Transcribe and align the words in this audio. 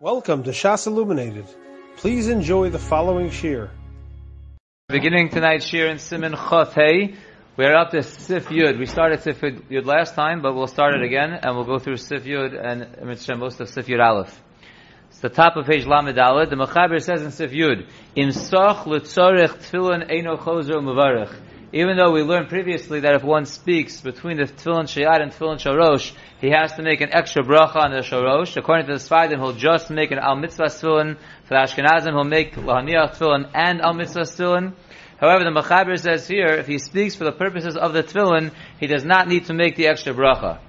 Welcome 0.00 0.44
to 0.44 0.50
Shas 0.50 0.86
Illuminated. 0.86 1.46
Please 1.96 2.28
enjoy 2.28 2.70
the 2.70 2.78
following 2.78 3.30
shiur. 3.30 3.68
Beginning 4.86 5.28
tonight's 5.28 5.68
shiur 5.68 5.90
in 5.90 5.96
Siman 5.96 6.36
Chot 6.36 6.72
Hey, 6.72 7.16
we 7.56 7.64
are 7.64 7.74
up 7.74 7.90
to 7.90 8.04
Sif 8.04 8.46
Yud. 8.46 8.78
We 8.78 8.86
started 8.86 9.22
Sif 9.22 9.40
Yud 9.40 9.86
last 9.86 10.14
time, 10.14 10.40
but 10.40 10.54
we'll 10.54 10.68
start 10.68 10.94
it 10.94 11.02
again, 11.02 11.32
and 11.42 11.56
we'll 11.56 11.64
go 11.64 11.80
through 11.80 11.96
Sif 11.96 12.22
Yud 12.22 12.54
and 12.54 13.08
Mitzvah 13.08 13.38
most 13.38 13.58
of 13.58 13.68
Sif 13.70 13.88
Yud 13.88 14.00
Aleph. 14.00 14.40
It's 15.08 15.18
the 15.18 15.30
top 15.30 15.56
of 15.56 15.66
page 15.66 15.84
Lamed 15.84 16.16
Aleph. 16.16 16.48
The 16.48 16.54
Mechaber 16.54 17.02
says 17.02 17.22
in 17.22 17.32
Sif 17.32 17.50
Yud, 17.50 17.90
Im 18.14 18.30
soch 18.30 18.86
l'tzorech 18.86 19.58
tefillin 19.58 20.08
eino 20.08 20.38
chozer 20.38 20.76
u'mevarech. 20.76 21.34
Even 21.70 21.98
though 21.98 22.12
we 22.12 22.22
learned 22.22 22.48
previously 22.48 23.00
that 23.00 23.14
if 23.14 23.22
one 23.22 23.44
speaks 23.44 24.00
between 24.00 24.38
the 24.38 24.44
tefillin 24.44 24.84
shayad 24.84 25.20
and 25.20 25.30
tefillin 25.30 25.58
shorosh, 25.58 26.12
he 26.40 26.48
has 26.48 26.72
to 26.74 26.82
make 26.82 27.02
an 27.02 27.10
extra 27.12 27.42
bracha 27.42 27.76
on 27.76 27.90
the 27.90 27.98
shorosh. 27.98 28.56
According 28.56 28.86
to 28.86 28.94
the 28.94 28.98
Sfardim, 28.98 29.38
he'll 29.38 29.52
just 29.52 29.90
make 29.90 30.10
an 30.10 30.18
al 30.18 30.36
mitzvah 30.36 30.64
tefillin. 30.64 31.18
For 31.44 31.48
the 31.50 31.56
Ashkenazim, 31.56 32.12
he'll 32.12 32.24
make 32.24 32.54
lahaniach 32.54 33.16
tefillin 33.16 33.50
and 33.52 33.82
al 33.82 33.92
mitzvah 33.92 34.20
tefillin. 34.20 34.72
However, 35.20 35.44
the 35.44 35.50
Mechaber 35.50 35.98
says 35.98 36.26
here, 36.26 36.54
if 36.54 36.66
he 36.66 36.78
speaks 36.78 37.16
for 37.16 37.24
the 37.24 37.32
purposes 37.32 37.76
of 37.76 37.92
the 37.92 38.02
tefillin, 38.02 38.52
he 38.80 38.86
does 38.86 39.04
not 39.04 39.28
need 39.28 39.44
to 39.46 39.52
make 39.52 39.76
the 39.76 39.88
extra 39.88 40.14
bracha. 40.14 40.60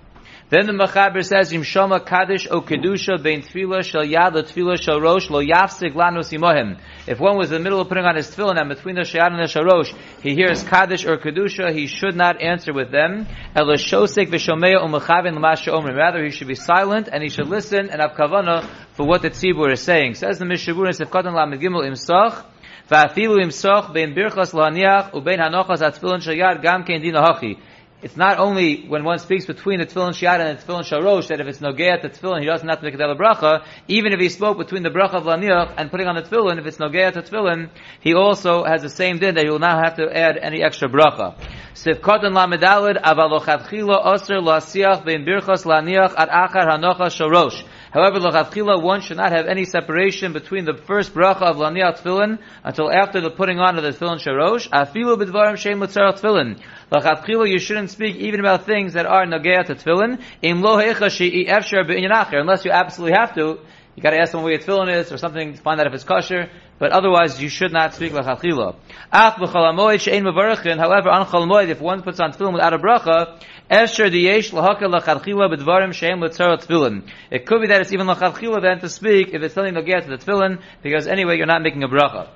Then 0.49 0.65
the 0.65 0.73
Mechaber 0.73 1.23
says, 1.23 1.53
Im 1.53 1.61
Shoma 1.61 2.03
Kaddish 2.03 2.47
O 2.49 2.61
Kedusha 2.61 3.21
Bein 3.21 3.43
Tfila 3.43 3.83
Shal 3.83 4.03
Yad 4.03 4.33
Lo 4.33 4.41
Tfila 4.41 4.81
Shal 4.81 4.99
Rosh 4.99 5.29
Lo 5.29 5.43
Yafsik 5.43 5.93
Lanu 5.93 6.21
Simohim. 6.21 6.79
If 7.05 7.19
one 7.19 7.37
was 7.37 7.51
in 7.51 7.57
the 7.57 7.63
middle 7.63 7.79
of 7.79 7.87
putting 7.87 8.03
on 8.03 8.15
his 8.15 8.31
tefillin 8.31 8.59
and 8.59 8.67
between 8.67 8.95
the 8.95 9.01
Shayad 9.01 9.27
and 9.27 9.37
the 9.37 9.43
Sharosh, 9.43 9.95
he 10.23 10.33
hears 10.33 10.63
Kaddish 10.63 11.05
or 11.05 11.17
Kedusha, 11.17 11.71
he 11.71 11.85
should 11.85 12.15
not 12.15 12.41
answer 12.41 12.73
with 12.73 12.89
them. 12.89 13.27
Elo 13.55 13.75
Shosek 13.75 14.29
V'Shomea 14.31 14.81
Umechavin 14.81 15.35
L'Masha 15.35 15.69
Omrim. 15.69 15.95
Rather, 15.95 16.23
he 16.23 16.31
should 16.31 16.47
be 16.47 16.55
silent 16.55 17.09
and 17.11 17.21
he 17.21 17.29
should 17.29 17.47
listen 17.47 17.91
and 17.91 18.01
have 18.01 18.13
kavana 18.13 18.67
for 18.93 19.05
what 19.05 19.21
the 19.21 19.29
tzibur 19.29 19.71
is 19.71 19.81
saying. 19.81 20.15
Says 20.15 20.39
the 20.39 20.45
Mishnah 20.45 20.73
Berurah 20.73 20.99
in 20.99 21.05
Sefkatan 21.05 21.35
Lamed 21.35 21.61
Gimel 21.61 21.87
Imsach, 21.87 22.43
Va'afilu 22.89 23.37
Imsach 23.37 23.93
Bein 23.93 24.15
Birchas 24.15 24.53
La'aniach 24.53 25.11
Ubein 25.11 25.37
Hanochas 25.37 25.83
Atfilin 25.83 26.23
Shayad 26.23 26.63
Gam 26.63 26.85
Din 26.85 27.13
Hachi 27.13 27.59
it's 28.01 28.15
not 28.15 28.39
only 28.39 28.87
when 28.87 29.03
one 29.03 29.19
speaks 29.19 29.45
between 29.45 29.79
the 29.79 29.85
tefillin 29.85 30.11
shiad 30.11 30.39
and 30.39 30.57
the 30.57 30.63
tefillin 30.63 30.83
sharosh 30.83 31.27
that 31.27 31.41
if 31.41 31.47
it's 31.47 31.59
nogea 31.59 32.01
to 32.01 32.09
tefillin, 32.09 32.39
he 32.39 32.45
doesn't 32.45 32.67
have 32.67 32.79
to 32.79 32.85
make 32.85 32.93
a 32.93 32.97
bracha. 32.97 33.65
Even 33.89 34.13
if 34.13 34.19
he 34.19 34.29
spoke 34.29 34.57
between 34.57 34.83
the 34.83 34.89
bracha 34.89 35.15
of 35.15 35.23
laniach 35.23 35.73
and 35.77 35.91
putting 35.91 36.07
on 36.07 36.15
the 36.15 36.21
tefillin, 36.21 36.59
if 36.59 36.65
it's 36.65 36.77
nogea 36.77 37.11
to 37.11 37.21
tefillin, 37.21 37.69
he 37.99 38.13
also 38.13 38.63
has 38.63 38.81
the 38.81 38.89
same 38.89 39.17
din 39.17 39.35
that 39.35 39.43
he 39.43 39.49
will 39.49 39.59
not 39.59 39.83
have 39.83 39.97
to 39.97 40.09
add 40.15 40.37
any 40.37 40.63
extra 40.63 40.87
bracha. 40.87 41.35
Sivkotan 41.73 42.33
lamedalid 42.33 43.01
avalochatchila 43.01 44.05
osir 44.05 44.41
lasiach 44.41 45.03
bein 45.03 45.25
birchas 45.25 45.65
laniach 45.65 46.13
at 46.17 46.29
achar 46.29 46.67
hanocha 46.69 47.09
sharosh. 47.09 47.63
However, 47.91 48.19
l'chatchila 48.19 48.81
one 48.81 49.01
should 49.01 49.17
not 49.17 49.31
have 49.31 49.47
any 49.47 49.65
separation 49.65 50.31
between 50.31 50.65
the 50.65 50.75
first 50.75 51.13
bracha 51.13 51.41
of 51.41 51.57
laniach 51.57 52.01
tefillin 52.01 52.37
until 52.63 52.91
after 52.91 53.19
the 53.19 53.31
putting 53.31 53.59
on 53.59 53.77
of 53.77 53.83
the 53.83 53.89
tefillin 53.89 54.19
sharosh. 54.19 54.69
Afilu 54.69 55.17
b'dvarim 55.17 55.57
shem 55.57 55.79
l'tzarach 55.79 56.19
tefillin. 56.19 56.59
L'chatchila 56.91 57.49
you 57.49 57.57
shouldn't 57.57 57.89
speak 57.89 58.15
even 58.17 58.39
about 58.39 58.65
things 58.65 58.93
that 58.93 59.07
are 59.07 59.25
nagea 59.25 59.65
to 59.65 59.73
tefillin. 59.73 60.21
Im 60.43 60.61
lo 60.61 60.77
hecha 60.77 61.09
efshar 61.47 61.87
b'inyan 61.89 62.39
Unless 62.39 62.65
you 62.65 62.71
absolutely 62.71 63.17
have 63.17 63.33
to, 63.33 63.59
you 63.95 64.03
got 64.03 64.11
to 64.11 64.21
ask 64.21 64.33
them 64.33 64.43
where 64.43 64.53
your 64.53 64.61
tefillin 64.61 64.93
is 64.93 65.11
or 65.11 65.17
something 65.17 65.53
to 65.53 65.59
find 65.59 65.79
out 65.79 65.87
if 65.87 65.93
it's 65.93 66.03
kosher. 66.03 66.49
But 66.79 66.91
otherwise, 66.91 67.41
you 67.41 67.49
should 67.49 67.73
not 67.73 67.93
speak 67.93 68.13
l'chatchila. 68.13 68.75
Ach 69.11 69.35
b'chalamoid 69.35 69.99
she'ein 69.99 70.23
mevarachin. 70.23 70.77
However, 70.77 71.09
on 71.09 71.25
chalamoid, 71.27 71.67
if 71.67 71.81
one 71.81 72.01
puts 72.01 72.19
on 72.21 72.31
tefillin 72.31 72.53
without 72.53 72.73
a 72.73 72.79
bracha, 72.79 73.37
Esher 73.69 74.09
diyesh 74.09 74.51
lahaka 74.51 74.83
lachatchila 74.83 75.53
b'dvarim 75.53 75.93
she'em 75.93 76.21
l'tzara 76.21 76.57
tefillin. 76.57 77.07
It 77.29 77.45
could 77.45 77.61
be 77.61 77.67
that 77.67 77.81
it's 77.81 77.91
even 77.91 78.07
lachatchila 78.07 78.61
then 78.61 78.79
to 78.79 78.89
speak 78.89 79.33
if 79.33 79.43
it's 79.43 79.53
something 79.53 79.73
to 79.75 79.83
get 79.83 80.05
to 80.05 80.09
the 80.09 80.17
tefillin, 80.17 80.61
because 80.81 81.05
anyway 81.05 81.37
you're 81.37 81.45
not 81.45 81.61
making 81.61 81.83
a 81.83 81.89
bracha. 81.89 82.29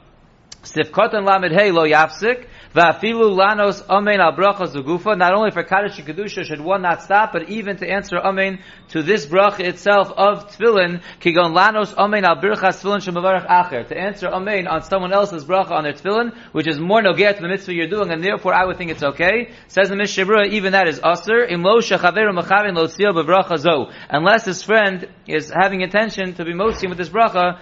Sifkot 0.64 1.12
lamed 1.12 1.52
hey 1.52 1.72
lo 1.72 1.84
yafsik. 1.84 2.48
Va'afilu 2.74 3.36
lanos 3.36 3.86
amen 3.90 4.22
al 4.22 4.32
bracha 4.32 4.66
zugufa. 4.66 5.18
Not 5.18 5.34
only 5.34 5.52
for 5.52 5.62
kaddish 5.64 6.00
and 6.00 6.08
kedusha 6.08 6.46
should 6.46 6.62
one 6.62 6.82
not 6.82 7.04
stop, 7.04 7.34
but 7.34 7.50
even 7.50 7.76
to 7.78 7.88
answer 7.88 8.16
amen 8.16 8.60
to 8.90 9.04
this 9.04 9.26
bracha 9.26 9.60
itself 9.60 10.10
of 10.12 10.48
tefillin, 10.48 11.04
kigon 11.20 11.54
lanos 11.54 11.94
amen 11.98 12.24
al 12.24 12.38
birchas 12.38 12.82
tefillin 12.82 13.02
shemavarach 13.04 13.46
acher. 13.46 13.86
To 13.90 13.98
answer 13.98 14.28
amen 14.28 14.68
on 14.68 14.84
someone 14.84 15.12
else's 15.12 15.44
bracha 15.44 15.72
on 15.72 15.84
their 15.84 15.94
tefillin, 15.94 16.34
which 16.54 16.68
is 16.68 16.80
more 16.80 17.02
nogeh 17.02 17.36
to 17.36 17.42
the 17.42 17.50
mitzvah 17.50 17.74
you're 17.74 17.90
doing, 17.90 18.10
and 18.12 18.24
therefore 18.24 18.54
I 18.54 18.64
would 18.66 18.78
think 18.78 18.90
it's 18.90 19.04
okay. 19.04 19.52
Says 19.68 19.90
the 19.90 19.98
Mishnah 19.98 20.26
Berurah, 20.26 20.48
even 20.48 20.72
that 20.72 20.88
is 20.88 21.02
aser. 21.04 21.44
Im 21.44 21.62
lo 21.62 21.80
shechaveru 21.80 22.34
lo 22.34 23.24
bevracha 23.24 23.58
zo. 23.58 23.92
Unless 24.10 24.46
his 24.46 24.64
friend 24.64 25.10
is 25.28 25.52
having 25.52 25.82
intention 25.82 26.36
to 26.36 26.46
be 26.46 26.54
motzim 26.54 26.88
with 26.88 26.98
this 26.98 27.10
bracha, 27.10 27.60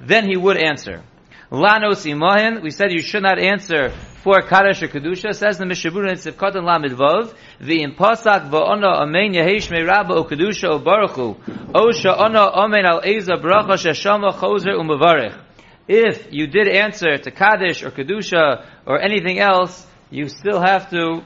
then 0.00 0.26
he 0.26 0.38
would 0.38 0.56
answer. 0.56 1.04
Lanos 1.50 2.62
we 2.62 2.70
said 2.70 2.92
you 2.92 3.00
should 3.00 3.22
not 3.22 3.38
answer 3.38 3.90
for 4.22 4.42
Kaddish 4.42 4.82
or 4.82 4.88
Kedusha, 4.88 5.34
says 5.34 5.56
the 5.56 5.64
Mishnah 5.64 5.92
Berurah 5.92 6.10
in 6.10 6.16
Sivkot 6.16 6.52
Lamid 6.52 6.92
Vav, 6.94 7.34
the 7.58 7.86
va'ona 7.86 9.00
amen 9.00 9.32
yehesh 9.32 9.70
o 10.10 10.24
Kedusha 10.24 10.68
o 10.68 10.78
baruchu, 10.78 11.38
o 11.74 11.90
sha'ona 11.90 12.54
amen 12.54 12.84
al 12.84 13.00
eza 13.02 13.32
bracha 13.36 13.78
sheshama 13.78 14.34
chozer 14.34 14.74
umavarech. 14.74 15.38
If 15.88 16.30
you 16.30 16.48
did 16.48 16.68
answer 16.68 17.16
to 17.16 17.30
Kaddish 17.30 17.82
or 17.82 17.92
Kedusha 17.92 18.66
or 18.84 19.00
anything 19.00 19.38
else, 19.38 19.86
you 20.10 20.28
still 20.28 20.60
have 20.60 20.90
to 20.90 21.22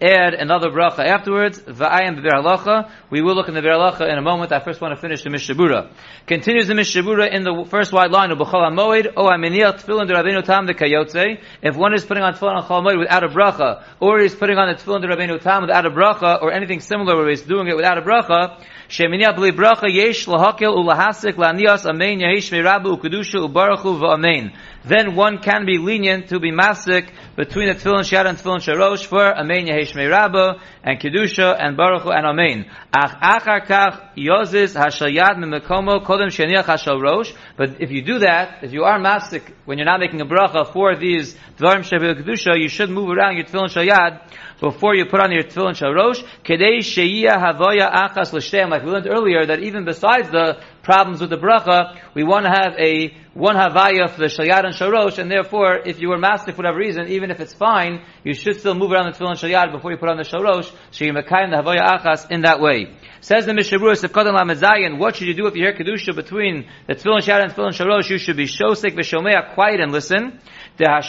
add 0.00 0.34
another 0.34 0.70
bracha 0.70 1.00
afterwards. 1.00 1.58
Va'ayim 1.60 2.18
b'Biur 2.18 2.42
Halacha. 2.42 2.90
We 3.10 3.20
will 3.20 3.34
look 3.34 3.48
in 3.48 3.54
the 3.54 3.60
Biur 3.60 3.76
Halacha 3.76 4.10
in 4.10 4.18
a 4.18 4.22
moment. 4.22 4.52
I 4.52 4.60
first 4.60 4.80
want 4.80 4.94
to 4.94 5.00
finish 5.00 5.22
the 5.22 5.30
Mishnah 5.30 5.54
Berurah. 5.54 5.90
Continues 6.26 6.68
the 6.68 6.74
Mishnah 6.74 7.02
Berurah 7.02 7.32
in 7.32 7.42
the 7.42 7.64
first 7.68 7.92
wide 7.92 8.10
line 8.10 8.30
of 8.30 8.38
b'chol 8.38 8.68
hamoed. 8.68 9.12
O 9.16 9.26
aminiach 9.26 9.82
tefillin 9.82 10.08
derabenu 10.08 10.44
tam 10.44 10.66
the 10.66 10.74
kayotze. 10.74 11.40
If 11.62 11.76
one 11.76 11.94
is 11.94 12.04
putting 12.04 12.22
on 12.22 12.34
tefillin 12.34 12.56
on 12.56 12.64
chol 12.64 12.98
without 12.98 13.24
a 13.24 13.28
bracha, 13.28 13.84
or 14.00 14.20
he's 14.20 14.34
putting 14.34 14.56
on 14.56 14.68
the 14.68 14.80
tefillin 14.80 15.04
derabenu 15.04 15.40
tam 15.40 15.62
without 15.62 15.86
a 15.86 15.90
bracha, 15.90 16.40
or 16.42 16.52
anything 16.52 16.80
similar 16.80 17.16
where 17.16 17.28
he's 17.28 17.42
doing 17.42 17.68
it 17.68 17.76
without 17.76 17.98
a 17.98 18.02
bracha, 18.02 18.60
sheminia 18.88 19.36
b'li 19.36 19.50
bracha 19.50 19.92
yesh 19.92 20.26
lahakel 20.26 20.76
ulahasik 20.76 21.34
lanias 21.34 21.84
amen 21.86 22.20
yesh 22.20 22.50
mirabu 22.50 22.96
ukedusha 22.98 23.40
ubarachu 23.40 23.98
v'amen 23.98 24.52
then 24.84 25.14
one 25.14 25.38
can 25.38 25.64
be 25.64 25.78
lenient 25.78 26.28
to 26.28 26.40
be 26.40 26.50
masik 26.50 27.10
between 27.36 27.68
the 27.68 27.74
tefillin 27.74 28.04
shad 28.04 28.26
and 28.26 28.38
tefillin 28.38 28.58
sharosh 28.58 29.06
for 29.06 29.22
amen 29.22 29.66
yehesh 29.66 29.94
rabba 29.94 30.60
and 30.82 30.98
kedusha 30.98 31.56
and 31.58 31.76
baruch 31.76 32.04
and 32.06 32.26
amen. 32.26 32.66
Ach 32.92 33.40
achar 33.40 33.66
kach 33.66 34.14
yozis 34.16 34.74
hashayad 34.74 35.36
mimekomo 35.38 36.04
kodem 36.04 36.28
sheniach 36.28 36.64
hasharosh. 36.64 37.32
But 37.56 37.80
if 37.80 37.90
you 37.90 38.02
do 38.02 38.18
that, 38.20 38.64
if 38.64 38.72
you 38.72 38.82
are 38.84 38.98
masik 38.98 39.52
when 39.64 39.78
you're 39.78 39.86
not 39.86 40.00
making 40.00 40.20
a 40.20 40.26
bracha 40.26 40.72
for 40.72 40.96
these 40.96 41.34
dvarim 41.58 41.84
shebel 41.84 42.14
kedusha, 42.14 42.60
you 42.60 42.68
should 42.68 42.90
move 42.90 43.10
around 43.10 43.36
your 43.36 43.44
tefillin 43.44 43.68
shayad 43.68 44.20
before 44.60 44.94
you 44.94 45.06
put 45.06 45.20
on 45.20 45.30
your 45.30 45.44
tefillin 45.44 45.74
sharosh. 45.74 46.24
Kedei 46.44 46.78
sheiyah 46.78 47.36
havaya 47.36 47.90
achas 47.92 48.32
l'shteim. 48.32 48.70
Like 48.70 48.82
we 48.82 48.90
learned 48.90 49.06
earlier, 49.08 49.46
that 49.46 49.60
even 49.60 49.84
besides 49.84 50.30
the 50.30 50.60
problems 50.82 51.20
with 51.20 51.30
the 51.30 51.36
bracha, 51.36 51.98
we 52.14 52.24
want 52.24 52.44
to 52.44 52.50
have 52.50 52.74
a 52.78 53.14
one 53.34 53.56
havaya 53.56 54.10
for 54.10 54.20
the 54.20 54.26
shalyad 54.26 54.66
and 54.66 54.74
sharosh, 54.74 55.18
and 55.18 55.30
therefore, 55.30 55.76
if 55.86 56.00
you 56.00 56.08
were 56.08 56.18
master 56.18 56.52
for 56.52 56.58
whatever 56.58 56.78
reason, 56.78 57.08
even 57.08 57.30
if 57.30 57.40
it's 57.40 57.54
fine, 57.54 58.04
you 58.24 58.34
should 58.34 58.58
still 58.60 58.74
move 58.74 58.92
around 58.92 59.10
the 59.10 59.18
tefillin 59.18 59.36
shalyad 59.36 59.72
before 59.72 59.90
you 59.90 59.96
put 59.96 60.10
on 60.10 60.16
the 60.16 60.24
sharosh, 60.24 60.70
so 60.90 61.04
you 61.04 61.12
mekayim 61.12 61.50
the 61.50 61.62
havaya 61.62 61.80
achas 61.80 62.30
in 62.30 62.42
that 62.42 62.60
way. 62.60 62.94
Says 63.20 63.46
the 63.46 63.54
Mishnah 63.54 63.78
Berurah 63.78 63.96
Sefkodan 63.96 64.34
Lamezayin, 64.36 64.98
what 64.98 65.16
should 65.16 65.28
you 65.28 65.34
do 65.34 65.46
if 65.46 65.54
you 65.54 65.62
hear 65.62 65.72
kedusha 65.72 66.14
between 66.14 66.68
the 66.86 66.94
tefillin 66.94 67.20
shalyad 67.20 67.44
and 67.44 67.52
tefillin 67.52 67.70
sharosh? 67.70 68.10
You 68.10 68.18
should 68.18 68.36
be 68.36 68.46
shosek 68.46 68.94
v'shomea, 68.94 69.54
quiet 69.54 69.80
and 69.80 69.92
listen. 69.92 70.40
The 70.78 71.02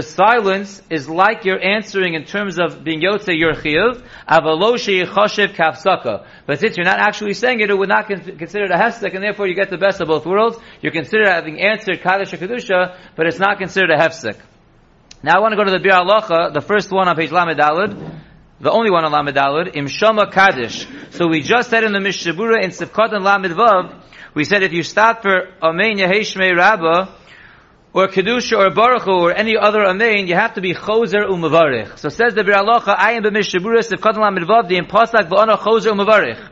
silence 0.00 0.82
is 0.90 1.08
like 1.08 1.44
you're 1.44 1.64
answering 1.64 2.14
in 2.14 2.24
terms 2.24 2.58
of 2.58 2.82
being 2.84 3.00
yotze 3.00 3.38
your 3.38 3.54
chiyuv, 3.54 4.02
avalo 4.28 4.74
sheyechoshev 4.74 5.54
kafsaka. 5.54 6.26
But 6.46 6.60
since 6.60 6.76
you're 6.76 6.84
not 6.84 6.98
actually 6.98 7.32
saying 7.34 7.60
it, 7.60 7.70
it 7.70 7.78
would 7.78 7.88
not 7.88 8.08
con- 8.08 8.36
consider 8.36 8.64
a 8.64 8.76
hefsek, 8.76 9.14
and 9.14 9.22
therefore 9.24 9.46
you 9.46 9.54
get 9.54 9.70
the 9.70 9.78
best 9.78 10.00
of 10.00 10.08
both 10.08 10.26
worlds. 10.26 10.58
You're 10.82 10.92
considered 10.92 11.28
having 11.28 11.60
answered 11.60 12.02
kaddish 12.02 12.34
or 12.34 12.36
kedusha, 12.36 12.96
but 13.16 13.26
it's 13.26 13.38
not 13.38 13.58
considered 13.58 13.90
a 13.90 13.96
hefsek. 13.96 14.38
Now 15.22 15.36
I 15.36 15.40
want 15.40 15.52
to 15.52 15.56
go 15.56 15.64
to 15.64 15.70
the 15.70 15.78
Biur 15.78 16.04
Halacha, 16.04 16.52
the 16.52 16.60
first 16.60 16.90
one 16.90 17.08
on 17.08 17.16
page 17.16 17.30
Lamed 17.30 17.58
Dalid, 17.58 17.96
the 18.60 18.70
only 18.70 18.90
one 18.90 19.04
on 19.04 19.12
Lamed 19.12 19.36
Dalid, 19.36 19.76
Im 19.76 19.86
Shama 19.86 20.30
Kaddish. 20.30 20.86
So 21.10 21.28
we 21.28 21.42
just 21.42 21.70
said 21.70 21.84
in 21.84 21.92
the 21.92 22.00
Mishnah 22.00 22.34
Berurah 22.34 22.62
in 22.62 22.70
Sivkot 22.70 23.14
and 23.14 23.24
Lamed 23.24 23.56
Vav, 23.56 24.02
we 24.34 24.44
said 24.44 24.62
if 24.62 24.72
you 24.72 24.82
start 24.82 25.22
for 25.22 25.48
Amen 25.62 25.98
Yeheshmei 25.98 26.56
Rabbah, 26.56 27.14
or 27.94 28.08
Kedusha 28.08 28.58
or 28.58 28.70
Baruch 28.70 29.06
or 29.06 29.36
any 29.36 29.56
other 29.56 29.84
Amen, 29.84 30.26
you 30.26 30.34
have 30.34 30.54
to 30.54 30.60
be 30.60 30.74
Choser 30.74 31.26
Umavarich. 31.28 31.98
So 31.98 32.08
says 32.08 32.34
the 32.34 32.42
Biur 32.42 32.54
Halacha, 32.54 32.94
I 32.96 33.12
am 33.12 33.24
b'mishaburis 33.24 33.92
of 33.92 34.00
Kodan 34.00 34.22
Lamidvav, 34.24 34.68
the 34.68 34.78
impasak 34.78 35.28
v'ana 35.28 35.58
Choser 35.58 35.92
Umavarich. 35.92 36.50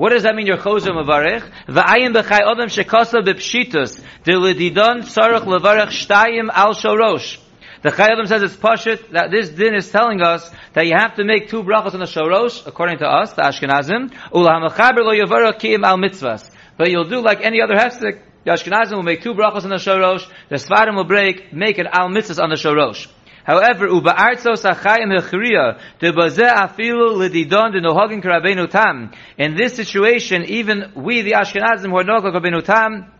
What 0.00 0.12
does 0.12 0.22
that 0.22 0.34
mean? 0.34 0.46
You're 0.46 0.56
choser 0.56 0.92
mevarich. 0.92 1.42
Va'ayim 1.68 2.14
b'chai 2.14 2.40
odem 2.46 2.70
shekasa 2.72 3.22
b'pshitus. 3.22 4.02
De 4.24 4.34
l'didon 4.34 5.02
tzarech 5.02 5.42
levarich 5.42 5.88
shtayim 5.88 6.48
al 6.50 6.72
shorosh. 6.72 7.36
The 7.82 7.90
Chayyim 7.90 8.26
says 8.26 8.42
it's 8.42 8.56
pashit 8.56 9.10
that 9.10 9.30
this 9.30 9.50
din 9.50 9.74
is 9.74 9.90
telling 9.90 10.22
us 10.22 10.50
that 10.72 10.86
you 10.86 10.94
have 10.96 11.16
to 11.16 11.24
make 11.24 11.50
two 11.50 11.62
brachos 11.62 11.92
on 11.92 12.00
the 12.00 12.06
shorosh, 12.06 12.66
according 12.66 12.96
to 13.00 13.06
us, 13.06 13.34
the 13.34 13.42
Ashkenazim. 13.42 14.10
Ulahamechaber 14.32 15.04
lo 15.04 15.12
yavara 15.12 15.52
kiyim 15.52 15.84
al 15.84 15.98
mitzvahs. 15.98 16.50
But 16.80 16.90
you'll 16.90 17.10
do 17.10 17.20
like 17.20 17.42
any 17.42 17.60
other 17.60 17.74
hefsek. 17.74 18.22
The 18.44 18.52
Ashkenazim 18.52 18.92
will 18.92 19.02
make 19.02 19.22
two 19.22 19.34
brachos 19.34 19.64
on 19.64 19.68
the 19.68 19.76
shorosh. 19.76 20.26
The 20.48 20.56
Svarim 20.56 20.96
will 20.96 21.04
break, 21.04 21.52
make 21.52 21.76
an 21.76 21.86
al 21.86 22.08
mitzvahs 22.08 22.42
on 22.42 22.48
the 22.48 22.56
shorosh. 22.56 23.06
However, 23.44 23.86
uba 23.86 24.14
artzos 24.14 24.64
achayim 24.64 25.14
hechriya 25.14 25.78
de 25.98 26.10
bazeh 26.10 26.50
afilu 26.50 27.30
de 27.30 27.80
nohagin 27.82 28.22
karabenu 28.22 28.70
tam. 28.70 29.12
In 29.36 29.56
this 29.56 29.74
situation, 29.74 30.44
even 30.46 30.92
we, 30.96 31.20
the 31.20 31.32
Ashkenazim, 31.32 31.90
who 31.90 31.98
are 31.98 32.02
nohagin 32.02 32.32
karabenu 32.32 32.64
tam, 32.64 33.12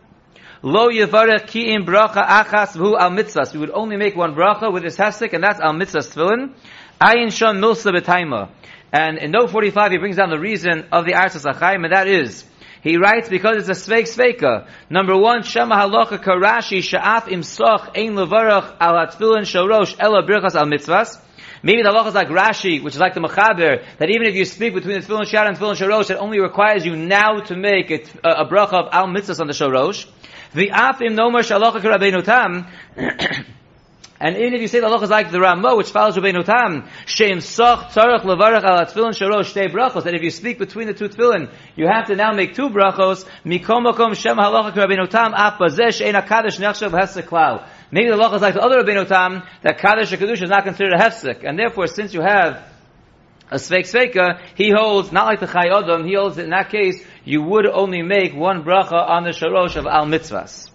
Lo 0.62 0.88
yevarech 0.88 1.46
ki 1.46 1.74
im 1.74 1.84
bracha 1.84 2.26
achas 2.26 2.74
v'hu 2.78 2.98
al 2.98 3.10
mitzvahs. 3.10 3.52
We 3.52 3.60
would 3.60 3.72
only 3.72 3.98
make 3.98 4.16
one 4.16 4.34
bracha 4.34 4.72
with 4.72 4.84
this 4.84 4.96
hasik, 4.96 5.34
and 5.34 5.44
that's 5.44 5.60
al 5.60 5.74
mitzvahs 5.74 6.14
tefillin. 6.14 6.54
Ayin 6.98 7.30
shon 7.30 7.58
milsa 7.58 7.94
b'taima. 7.94 8.48
And 8.90 9.18
in 9.18 9.32
note 9.32 9.50
45, 9.50 9.92
he 9.92 9.98
brings 9.98 10.16
down 10.16 10.30
the 10.30 10.38
reason 10.38 10.86
of 10.90 11.04
the 11.04 11.12
Artzas 11.12 11.44
Achayim, 11.44 11.84
and 11.84 11.92
that 11.92 12.08
is, 12.08 12.44
he 12.82 12.96
writes 12.96 13.28
because 13.28 13.68
it's 13.68 13.86
a 13.86 13.90
sveik 13.90 14.04
sveika. 14.04 14.66
Number 14.88 15.16
one, 15.16 15.42
Shema 15.42 15.76
halacha 15.76 16.22
karashi 16.22 16.78
sha'af 16.78 17.24
imsoch 17.24 17.96
ein 17.96 18.14
levarach 18.14 18.76
al 18.80 18.94
hatfilin 18.94 19.42
shorosh 19.42 19.96
ela 19.98 20.22
birchas 20.22 20.54
al 20.54 20.66
mitzvahs. 20.66 21.20
Maybe 21.62 21.82
the 21.82 21.90
halacha 21.90 22.08
is 22.08 22.14
like 22.14 22.28
Rashi, 22.28 22.82
which 22.82 22.94
is 22.94 23.00
like 23.00 23.12
the 23.12 23.20
Mechaber, 23.20 23.84
that 23.98 24.08
even 24.08 24.26
if 24.26 24.34
you 24.34 24.46
speak 24.46 24.72
between 24.72 24.98
the 24.98 25.06
tefillin 25.06 25.26
shad 25.26 25.46
and 25.46 25.58
tefillin 25.58 25.76
shorosh, 25.76 26.10
it 26.10 26.16
only 26.16 26.40
requires 26.40 26.86
you 26.86 26.96
now 26.96 27.40
to 27.40 27.54
make 27.54 27.90
it 27.90 28.10
a, 28.24 28.44
a 28.44 28.48
bracha 28.48 28.72
of 28.72 28.88
al 28.92 29.08
mitzvahs 29.08 29.40
on 29.40 29.46
the 29.46 29.52
shorosh. 29.52 30.06
The 30.54 30.70
afim 30.70 31.18
nomer 31.18 31.42
shalacha 31.42 31.80
karabeinu 31.82 32.24
tam. 32.24 32.66
And 34.22 34.36
even 34.36 34.52
if 34.52 34.60
you 34.60 34.68
say 34.68 34.80
the 34.80 34.86
halacha 34.86 35.04
is 35.04 35.10
like 35.10 35.30
the 35.30 35.40
Ramah, 35.40 35.76
which 35.76 35.90
follows 35.90 36.14
Rabbeinu 36.14 36.44
Tam, 36.44 36.86
Shem 37.06 37.38
Soch 37.38 37.90
Tzarech 37.90 38.20
Levarach 38.20 38.62
Al 38.62 38.84
Tefillin 38.84 39.14
Shalosh 39.16 39.54
Shtei 39.54 39.72
Brachos, 39.72 40.04
that 40.04 40.12
if 40.12 40.22
you 40.22 40.30
speak 40.30 40.58
between 40.58 40.88
the 40.88 40.92
two 40.92 41.08
tefillin, 41.08 41.50
you 41.74 41.86
have 41.86 42.06
to 42.08 42.16
now 42.16 42.32
make 42.32 42.54
two 42.54 42.68
brachos, 42.68 43.24
Mikom 43.46 43.90
Makom 43.90 44.14
Shem 44.14 44.36
Halacha 44.36 44.74
Rabbeinu 44.74 45.08
Tam, 45.08 45.32
Af 45.32 45.54
Bazeh 45.58 46.12
HaKadosh 46.12 46.60
Nechshav. 46.60 47.66
Maybe 47.90 48.10
the 48.10 48.16
halacha 48.16 48.34
is 48.34 48.42
like 48.42 48.52
the 48.52 48.60
other 48.60 48.82
Rabbeinu 48.82 49.08
Tam, 49.08 49.42
that 49.62 49.78
Kadosh 49.78 50.14
HaKadosh 50.14 50.42
is 50.42 50.50
not 50.50 50.64
considered 50.64 50.92
a 50.92 50.98
Hefsek, 50.98 51.42
and 51.48 51.58
therefore, 51.58 51.86
since 51.86 52.12
you 52.12 52.20
have 52.20 52.62
a 53.50 53.56
Sveik 53.56 53.90
Sveika, 53.90 54.38
he 54.54 54.70
holds, 54.70 55.12
not 55.12 55.26
like 55.26 55.40
the 55.40 55.46
Chai 55.46 55.64
he 56.04 56.14
holds 56.14 56.36
that 56.36 56.44
in 56.44 56.50
that 56.50 56.70
case, 56.70 57.02
you 57.24 57.42
would 57.42 57.66
only 57.66 58.02
make 58.02 58.34
one 58.34 58.64
bracha 58.64 58.92
on 58.92 59.24
the 59.24 59.30
Shalosh 59.30 59.76
of 59.76 59.86
Al 59.86 60.04
Mitzvahs. 60.04 60.69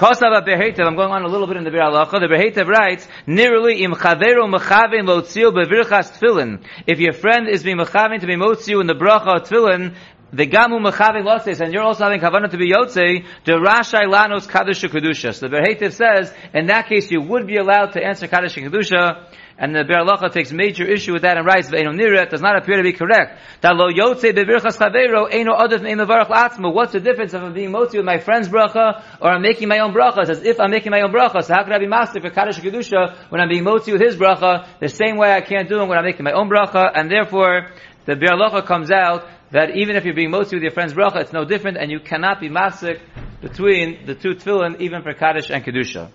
Kosav 0.00 0.32
Ba'er 0.32 0.58
Heitev, 0.58 0.86
I'm 0.86 0.96
going 0.96 1.10
on 1.10 1.24
a 1.24 1.28
little 1.28 1.46
bit 1.46 1.58
in 1.58 1.64
the 1.64 1.68
Biur 1.68 1.82
Halacha. 1.82 2.12
The 2.12 2.26
Ba'er 2.26 2.50
Heitev 2.50 2.66
writes, 2.68 3.06
Nearly 3.26 3.82
im 3.82 3.92
chaveru 3.92 4.50
mechavin 4.50 5.04
lotziu 5.04 5.52
bevirchas 5.52 6.10
tefillin. 6.18 6.64
If 6.86 7.00
your 7.00 7.12
friend 7.12 7.46
is 7.46 7.62
being 7.62 7.76
mechavin 7.76 8.18
to 8.20 8.26
be 8.26 8.34
motziu 8.34 8.80
in 8.80 8.86
the 8.86 8.94
bracha 8.94 9.36
of 9.36 9.42
tefillin, 9.42 9.94
the 10.32 10.46
gamu 10.46 10.80
mechavin 10.80 11.22
lotzius, 11.22 11.60
and 11.60 11.74
you're 11.74 11.82
also 11.82 12.04
having 12.04 12.18
kavanah 12.18 12.50
to 12.50 12.56
be 12.56 12.70
yotzei, 12.70 13.26
the 13.44 13.52
rashai 13.52 14.08
lanos 14.10 14.48
kaddish. 14.48 14.80
So 14.80 14.88
the 14.88 15.54
Ba'er 15.54 15.66
Heitev 15.66 15.92
says, 15.92 16.32
in 16.54 16.68
that 16.68 16.88
case, 16.88 17.10
you 17.10 17.20
would 17.20 17.46
be 17.46 17.56
allowed 17.56 17.92
to 17.92 18.02
answer 18.02 18.26
kaddish 18.26 18.54
kedusha, 18.54 19.26
and 19.60 19.76
the 19.76 19.84
Be'er 19.84 20.30
takes 20.30 20.52
major 20.52 20.84
issue 20.84 21.12
with 21.12 21.22
that 21.22 21.36
and 21.36 21.44
writes, 21.44 21.68
Ve'eno 21.68 21.94
nira, 21.94 22.22
it 22.22 22.30
does 22.30 22.40
not 22.40 22.56
appear 22.56 22.78
to 22.78 22.82
be 22.82 22.94
correct. 22.94 23.38
That 23.60 23.76
lo 23.76 23.90
yotze 23.90 24.32
bevirchas 24.32 24.78
chaveiro, 24.78 25.30
eino 25.30 25.54
odef 25.54 25.82
me'im 25.82 25.98
la'atzmo. 25.98 26.72
What's 26.72 26.92
the 26.92 27.00
difference 27.00 27.34
if 27.34 27.42
I'm 27.42 27.52
being 27.52 27.70
motzi 27.70 27.96
with 27.96 28.06
my 28.06 28.18
friend's 28.18 28.48
bracha, 28.48 29.04
or 29.20 29.28
I'm 29.28 29.42
making 29.42 29.68
my 29.68 29.80
own 29.80 29.92
bracha? 29.92 30.24
Says, 30.24 30.42
if 30.42 30.58
I'm 30.58 30.70
making 30.70 30.90
my 30.90 31.02
own 31.02 31.12
bracha, 31.12 31.44
so 31.44 31.52
how 31.52 31.62
could 31.62 31.74
I 31.74 31.78
be 31.78 31.86
master 31.86 32.22
for 32.22 32.30
Kaddish 32.30 32.58
Kedusha 32.58 33.14
when 33.28 33.42
I'm 33.42 33.50
being 33.50 33.64
motzi 33.64 33.92
with 33.92 34.00
his 34.00 34.16
bracha, 34.16 34.66
the 34.80 34.88
same 34.88 35.18
way 35.18 35.30
I 35.30 35.42
can't 35.42 35.68
do 35.68 35.82
it 35.82 35.86
when 35.86 35.98
I'm 35.98 36.06
making 36.06 36.24
my 36.24 36.32
own 36.32 36.48
bracha, 36.48 36.90
and 36.94 37.10
therefore, 37.10 37.68
the 38.06 38.16
Be'er 38.16 38.62
comes 38.62 38.90
out 38.90 39.28
that 39.50 39.76
even 39.76 39.94
if 39.94 40.06
you're 40.06 40.14
being 40.14 40.30
motzi 40.30 40.54
with 40.54 40.62
your 40.62 40.72
friend's 40.72 40.94
bracha, 40.94 41.16
it's 41.16 41.34
no 41.34 41.44
different, 41.44 41.76
and 41.76 41.90
you 41.90 42.00
cannot 42.00 42.40
be 42.40 42.48
masik 42.48 42.98
between 43.42 44.06
the 44.06 44.14
two 44.14 44.30
tefillin, 44.36 44.80
even 44.80 45.02
for 45.02 45.12
Kaddish 45.12 45.50
and 45.50 45.62
Kedusha. 45.62 46.08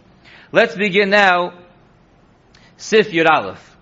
Let's 0.52 0.76
begin 0.76 1.12
now 1.12 1.65
Sif 2.78 3.12
Yud 3.12 3.26
Aleph. 3.30 3.76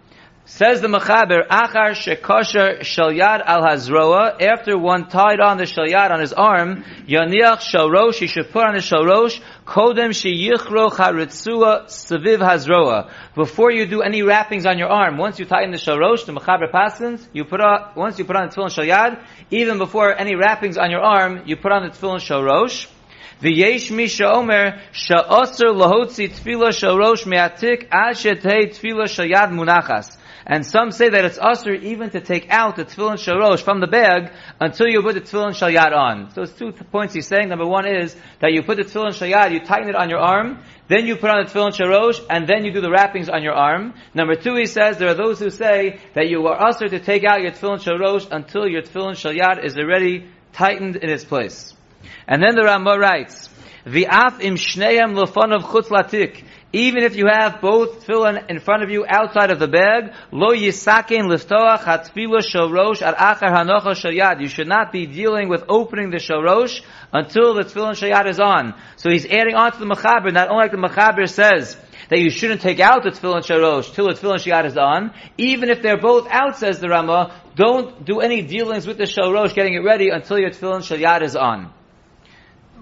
Says 0.46 0.82
the 0.82 0.88
Mechaber, 0.88 1.48
Achar 1.48 1.94
shekosher 1.96 2.82
shalyad 2.82 3.42
al 3.44 3.64
hazroa, 3.64 4.40
after 4.40 4.78
one 4.78 5.08
tied 5.08 5.40
on 5.40 5.58
the 5.58 5.64
shalyad 5.64 6.12
on 6.12 6.20
his 6.20 6.32
arm, 6.32 6.84
yaniach 7.08 7.60
shalrosh, 7.60 8.16
he 8.16 8.28
should 8.28 8.52
put 8.52 8.64
on 8.64 8.76
his 8.76 8.84
shalrosh, 8.84 9.42
kodem 9.66 10.12
sheyichro 10.12 10.92
charitzua 10.92 11.86
saviv 11.86 12.38
hazroa. 12.38 13.10
Before 13.34 13.72
you 13.72 13.88
do 13.88 14.02
any 14.02 14.22
wrappings 14.22 14.68
on 14.68 14.78
your 14.78 14.90
arm, 14.90 15.18
once 15.18 15.40
you 15.40 15.46
tighten 15.46 15.72
the 15.72 15.78
shalrosh, 15.78 16.26
the 16.26 16.34
Mechaber 16.34 16.72
passes, 16.72 17.28
you 17.34 17.46
put 17.46 17.62
on, 17.62 17.94
once 17.96 18.20
you 18.20 18.26
put 18.26 18.36
on 18.36 18.50
the 18.50 18.56
tefillin 18.56 18.70
shalyad, 18.70 19.26
even 19.50 19.80
before 19.80 20.14
any 20.14 20.36
wrappings 20.36 20.78
on 20.78 20.92
your 20.92 21.02
arm, 21.02 21.42
you 21.46 21.56
put 21.56 21.72
on 21.72 21.84
the 21.84 21.90
tefillin 21.90 22.20
shalrosh, 22.20 22.88
V'yesh 23.42 23.92
mi 23.92 24.08
she'omer 24.08 24.80
she'oser 24.92 25.68
lahotzi 25.68 26.30
tefillah 26.30 26.70
shorosh 26.70 27.26
me'atik 27.26 27.88
ad 27.92 28.16
shetei 28.16 28.72
tefillah 28.72 29.08
shayad 29.08 29.52
munachas. 29.52 30.18
And 30.46 30.66
some 30.66 30.92
say 30.92 31.08
that 31.10 31.24
it's 31.24 31.40
usher 31.40 31.74
even 31.74 32.10
to 32.10 32.20
take 32.20 32.50
out 32.50 32.76
the 32.76 32.84
tefillin 32.84 33.16
shorosh 33.16 33.62
from 33.62 33.80
the 33.80 33.88
bag 33.88 34.32
until 34.60 34.88
you 34.88 35.02
put 35.02 35.16
the 35.16 35.22
tefillin 35.22 35.54
shalyad 35.54 35.96
on. 35.96 36.32
So 36.32 36.42
it's 36.42 36.52
two 36.52 36.74
points 36.74 37.14
he's 37.14 37.28
saying. 37.28 37.48
Number 37.48 37.66
one 37.66 37.88
is 37.88 38.14
that 38.42 38.52
you 38.52 38.62
put 38.62 38.76
the 38.76 38.84
tefillin 38.84 39.12
shalyad, 39.12 39.54
you 39.54 39.62
tighten 39.62 39.90
it 39.90 39.96
on 39.96 40.10
your 40.10 40.20
arm, 40.20 40.62
then 40.90 41.08
you 41.08 41.16
put 41.16 41.30
on 41.30 41.46
the 41.46 41.50
tefillin 41.50 41.72
shorosh, 41.72 42.20
and 42.30 42.46
then 42.46 42.66
you 42.66 42.74
do 42.74 42.82
the 42.82 42.92
wrappings 42.92 43.30
on 43.30 43.42
your 43.42 43.54
arm. 43.54 43.94
Number 44.14 44.36
two, 44.36 44.56
he 44.56 44.66
says 44.66 44.98
there 44.98 45.08
are 45.10 45.14
those 45.14 45.40
who 45.40 45.50
say 45.50 46.02
that 46.14 46.28
you 46.28 46.46
are 46.48 46.62
usher 46.62 46.90
to 46.90 47.00
take 47.00 47.24
out 47.24 47.42
your 47.42 47.52
tefillin 47.52 47.80
shorosh 47.80 48.30
until 48.30 48.68
your 48.68 48.82
tefillin 48.82 49.14
shalyad 49.14 49.64
is 49.64 49.78
already 49.78 50.28
tightened 50.52 50.98
in 50.98 51.10
its 51.10 51.24
place. 51.24 51.74
And 52.28 52.42
then 52.42 52.56
the 52.56 52.64
Ramah 52.64 52.98
writes, 52.98 53.50
V'af 53.86 54.40
im 54.40 54.56
shneim 54.56 55.22
of 55.22 55.34
chutz 55.34 55.90
latik. 55.90 56.44
Even 56.76 57.04
if 57.04 57.16
you 57.16 57.28
have 57.28 57.62
both 57.62 58.08
tefillin 58.08 58.50
in 58.50 58.60
front 58.60 58.82
of 58.82 58.90
you 58.90 59.06
outside 59.08 59.52
of 59.52 59.60
the 59.60 59.68
bag, 59.68 60.12
lo 60.32 60.52
yisakein 60.56 61.28
liftoach 61.28 61.82
hatfila 61.82 62.40
shorosh 62.42 63.02
at 63.02 63.16
achar 63.16 63.54
hanocha 63.54 63.94
shayad. 63.94 64.42
You 64.42 64.48
should 64.48 64.68
not 64.68 64.92
be 64.92 65.06
dealing 65.06 65.50
with 65.50 65.66
opening 65.70 66.10
the 66.10 66.18
shorosh 66.18 66.82
until 67.12 67.54
the 67.54 67.62
tefillin 67.64 67.92
shayad 67.92 68.28
is 68.28 68.40
on. 68.40 68.74
So 68.96 69.12
he's 69.12 69.26
adding 69.26 69.54
on 69.54 69.74
to 69.74 69.78
the 69.78 69.86
mechaber, 69.86 70.34
not 70.34 70.50
only 70.50 70.64
like 70.64 70.72
the 70.72 70.78
mechaber 70.78 71.30
says, 71.30 71.78
that 72.10 72.20
you 72.20 72.32
shouldn't 72.32 72.62
take 72.62 72.80
out 72.80 73.04
the 73.04 73.12
tefillin 73.12 73.44
shorosh 73.44 73.94
till 73.94 74.08
the 74.08 74.14
tefillin 74.14 74.38
shayad 74.38 74.66
is 74.66 74.78
on. 74.78 75.14
Even 75.38 75.70
if 75.70 75.82
they're 75.84 76.02
both 76.02 76.28
out, 76.30 76.58
says 76.58 76.80
the 76.80 76.88
Rama, 76.88 77.40
don't 77.56 78.04
do 78.04 78.22
any 78.22 78.42
dealings 78.42 78.88
with 78.88 78.98
the 78.98 79.04
shorosh 79.04 79.54
getting 79.54 79.74
it 79.74 79.84
ready 79.84 80.10
until 80.10 80.40
your 80.40 80.50
tefillin 80.50 80.80
shayad 80.80 81.22
is 81.22 81.36
on. 81.36 81.72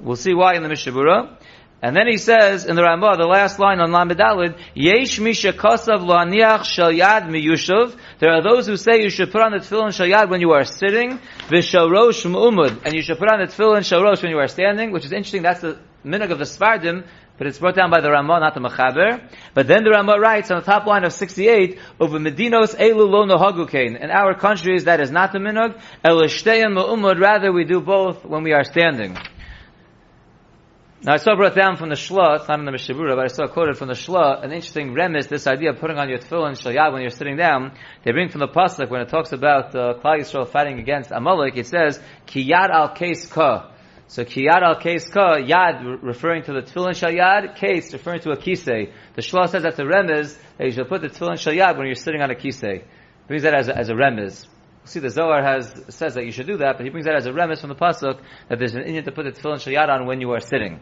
We'll 0.01 0.15
see 0.15 0.33
why 0.33 0.55
in 0.55 0.63
the 0.63 0.69
Mishnah 0.69 0.91
Berurah. 0.91 1.37
And 1.83 1.95
then 1.95 2.05
he 2.07 2.17
says 2.17 2.65
in 2.65 2.75
the 2.75 2.83
Ramah, 2.83 3.17
the 3.17 3.25
last 3.25 3.57
line 3.57 3.79
on 3.79 3.89
Lamedalid, 3.89 4.55
Yesh 4.75 5.19
misha 5.19 5.51
kosav 5.51 6.05
lo'aniach 6.05 6.63
shal 6.63 6.91
yad 6.91 7.27
miyushav. 7.27 7.97
There 8.19 8.31
are 8.31 8.43
those 8.43 8.67
who 8.67 8.77
say 8.77 9.01
you 9.01 9.09
should 9.09 9.31
put 9.31 9.41
on 9.41 9.51
the 9.51 9.57
tefillin 9.57 9.91
shal 9.91 10.05
yad 10.05 10.29
when 10.29 10.41
you 10.41 10.51
are 10.51 10.63
sitting, 10.63 11.19
v'shalrosh 11.49 12.29
mu'umud, 12.29 12.85
and 12.85 12.93
you 12.93 13.01
should 13.01 13.17
put 13.17 13.31
on 13.31 13.39
the 13.39 13.47
tefillin 13.47 13.79
shalrosh 13.79 14.21
when 14.21 14.29
you 14.29 14.37
are 14.37 14.47
standing, 14.47 14.91
which 14.91 15.05
is 15.05 15.11
interesting, 15.11 15.41
that's 15.41 15.61
the 15.61 15.79
minog 16.05 16.29
of 16.29 16.37
the 16.37 16.45
Sfardim, 16.45 17.03
but 17.39 17.47
it's 17.47 17.57
brought 17.57 17.75
down 17.75 17.89
by 17.89 18.01
the 18.01 18.11
Ramah, 18.11 18.39
not 18.41 18.53
the 18.53 18.59
Mechaber. 18.59 19.27
But 19.55 19.65
then 19.65 19.83
the 19.83 19.89
Ramah 19.89 20.19
writes 20.19 20.51
on 20.51 20.59
the 20.59 20.65
top 20.65 20.85
line 20.85 21.03
of 21.03 21.13
68, 21.13 21.79
over 21.99 22.19
Medinos 22.19 22.75
elu 22.75 23.09
lo 23.09 23.25
nohagukein. 23.25 23.99
In 23.99 24.11
our 24.11 24.35
countries, 24.35 24.83
that 24.83 24.99
is 24.99 25.09
not 25.09 25.31
the 25.31 25.39
minog. 25.39 25.81
Elishteyan 26.05 26.73
mu'umud, 26.73 27.19
rather 27.19 27.51
we 27.51 27.63
do 27.63 27.81
both 27.81 28.23
when 28.23 28.43
we 28.43 28.53
are 28.53 28.63
standing. 28.63 29.17
Now 31.03 31.13
I 31.13 31.17
saw 31.17 31.35
brought 31.35 31.55
down 31.55 31.77
from 31.77 31.89
the 31.89 31.95
Shla, 31.95 32.37
it's 32.37 32.47
not 32.47 32.59
in 32.59 32.65
the 32.65 32.71
Mishnah 32.71 32.93
Berurah, 32.93 33.15
but 33.15 33.25
I 33.25 33.27
saw 33.27 33.47
quoted 33.47 33.75
from 33.75 33.87
the 33.87 33.95
Shla, 33.95 34.43
an 34.43 34.51
interesting 34.51 34.93
remis, 34.93 35.25
this 35.25 35.47
idea 35.47 35.71
of 35.71 35.79
putting 35.79 35.97
on 35.97 36.09
your 36.09 36.19
tefillin 36.19 36.51
shalyad 36.51 36.93
when 36.93 37.01
you're 37.01 37.09
sitting 37.09 37.37
down. 37.37 37.71
They 38.03 38.11
bring 38.11 38.29
from 38.29 38.41
the 38.41 38.47
Pasuk, 38.47 38.87
when 38.91 39.01
it 39.01 39.09
talks 39.09 39.31
about 39.31 39.73
uh, 39.73 39.95
Klal 39.95 40.19
Yisrael 40.19 40.47
fighting 40.47 40.77
against 40.77 41.09
Amalek, 41.09 41.57
it 41.57 41.65
says, 41.65 41.99
Ki 42.27 42.47
yad 42.47 42.69
al 42.69 42.89
case 42.89 43.25
ka. 43.25 43.71
So 44.09 44.23
ki 44.25 44.47
yad 44.47 44.61
al 44.61 44.75
case 44.75 45.09
ka, 45.09 45.37
yad 45.37 46.03
referring 46.03 46.43
to 46.43 46.53
the 46.53 46.61
tefillin 46.61 46.91
shalyad, 46.91 47.55
case 47.55 47.91
referring 47.93 48.21
to 48.21 48.29
a 48.33 48.37
kisei. 48.37 48.93
The 49.15 49.23
Shla 49.23 49.49
says 49.49 49.63
that's 49.63 49.79
a 49.79 49.87
remis, 49.87 50.37
that 50.59 50.67
you 50.67 50.71
should 50.71 50.87
put 50.87 51.01
the 51.01 51.09
tefillin 51.09 51.39
shalyad 51.39 51.77
when 51.77 51.87
you're 51.87 51.95
sitting 51.95 52.21
on 52.21 52.29
a 52.29 52.35
kisei. 52.35 52.83
Brings 53.25 53.41
that 53.41 53.55
as 53.55 53.69
a, 53.69 53.75
as 53.75 53.89
a 53.89 53.95
remis. 53.95 54.45
See, 54.83 54.99
the 54.99 55.11
Zohar 55.11 55.43
has 55.43 55.71
says 55.89 56.15
that 56.15 56.25
you 56.25 56.31
should 56.31 56.47
do 56.47 56.57
that, 56.57 56.77
but 56.77 56.83
he 56.83 56.89
brings 56.89 57.05
that 57.05 57.15
as 57.15 57.27
a 57.27 57.31
remes 57.31 57.61
from 57.61 57.69
the 57.69 57.75
pasuk 57.75 58.19
that 58.49 58.57
there's 58.57 58.73
an 58.73 58.83
inyan 58.83 59.05
to 59.05 59.11
put 59.11 59.25
the 59.25 59.31
tefillin 59.31 59.57
shayat 59.57 59.89
on 59.89 60.07
when 60.07 60.21
you 60.21 60.31
are 60.31 60.39
sitting. 60.39 60.79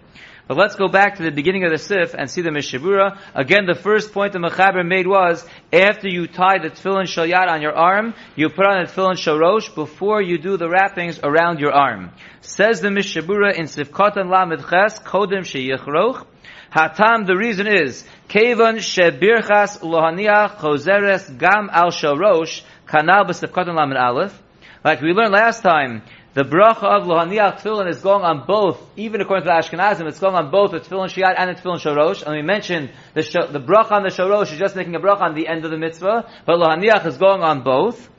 But 0.47 0.57
let's 0.57 0.75
go 0.75 0.87
back 0.87 1.17
to 1.17 1.23
the 1.23 1.31
beginning 1.31 1.65
of 1.65 1.71
the 1.71 1.77
sif 1.77 2.15
and 2.17 2.31
see 2.31 2.41
the 2.41 2.51
Mishnah 2.51 2.79
Berurah. 2.79 3.19
Again, 3.35 3.65
the 3.65 3.75
first 3.75 4.13
point 4.13 4.31
the 4.31 4.39
mechaber 4.39 4.87
made 4.87 5.05
was 5.05 5.45
after 5.73 6.07
you 6.07 6.27
tie 6.27 6.59
the 6.59 6.69
tefillin 6.69 7.03
shayat 7.03 7.49
on 7.49 7.61
your 7.61 7.75
arm, 7.75 8.13
you 8.37 8.47
put 8.49 8.65
on 8.65 8.85
the 8.85 8.89
tefillin 8.89 9.15
shorosh 9.15 9.75
before 9.75 10.21
you 10.21 10.37
do 10.37 10.55
the 10.55 10.69
wrappings 10.69 11.19
around 11.21 11.59
your 11.59 11.73
arm. 11.73 12.11
Says 12.39 12.79
the 12.79 12.89
Mishnah 12.89 13.23
Berurah 13.23 13.53
in 13.53 13.65
sifkatan 13.65 14.31
lamed 14.31 14.61
ches 14.69 14.97
kodem 14.99 15.43
sheyichroch. 15.43 16.25
Hatam, 16.71 17.25
the 17.25 17.35
reason 17.35 17.65
is, 17.67 18.05
Kevan 18.27 18.77
shebirchas 18.77 19.79
lohaniach 19.81 20.57
choseres 20.57 21.35
gam 21.37 21.69
al 21.71 21.89
shorosh 21.89 22.63
kanal 22.89 23.25
b'sefkatan 23.25 23.75
lamin 23.75 23.97
aleph. 23.97 24.41
Like 24.83 25.01
we 25.01 25.11
learned 25.11 25.33
last 25.33 25.61
time, 25.61 26.03
the 26.33 26.43
bracha 26.43 26.83
of 26.83 27.03
lohaniach 27.03 27.61
tefillin 27.61 27.89
is 27.89 27.99
going 28.01 28.23
on 28.23 28.45
both, 28.45 28.79
even 28.95 29.19
according 29.19 29.45
to 29.45 29.49
the 29.49 29.55
Ashkenazim, 29.55 30.07
it's 30.07 30.19
going 30.19 30.35
on 30.35 30.51
both 30.51 30.71
the 30.71 30.79
tefillin 30.79 31.09
shiat 31.09 31.35
and 31.37 31.49
the 31.49 31.61
tefillin 31.61 31.79
shorosh. 31.79 32.23
And 32.23 32.35
we 32.35 32.41
mentioned 32.41 32.91
the, 33.13 33.23
sh- 33.23 33.49
the 33.49 33.59
bracha 33.59 33.91
on 33.91 34.03
the 34.03 34.09
shorosh 34.09 34.51
is 34.51 34.59
just 34.59 34.75
making 34.75 34.95
a 34.95 34.99
bracha 34.99 35.21
on 35.21 35.35
the 35.35 35.47
end 35.47 35.65
of 35.65 35.71
the 35.71 35.77
mitzvah, 35.77 36.29
but 36.45 36.59
lohaniach 36.59 37.05
is 37.05 37.17
going 37.17 37.41
on 37.41 37.63
both. 37.63 38.09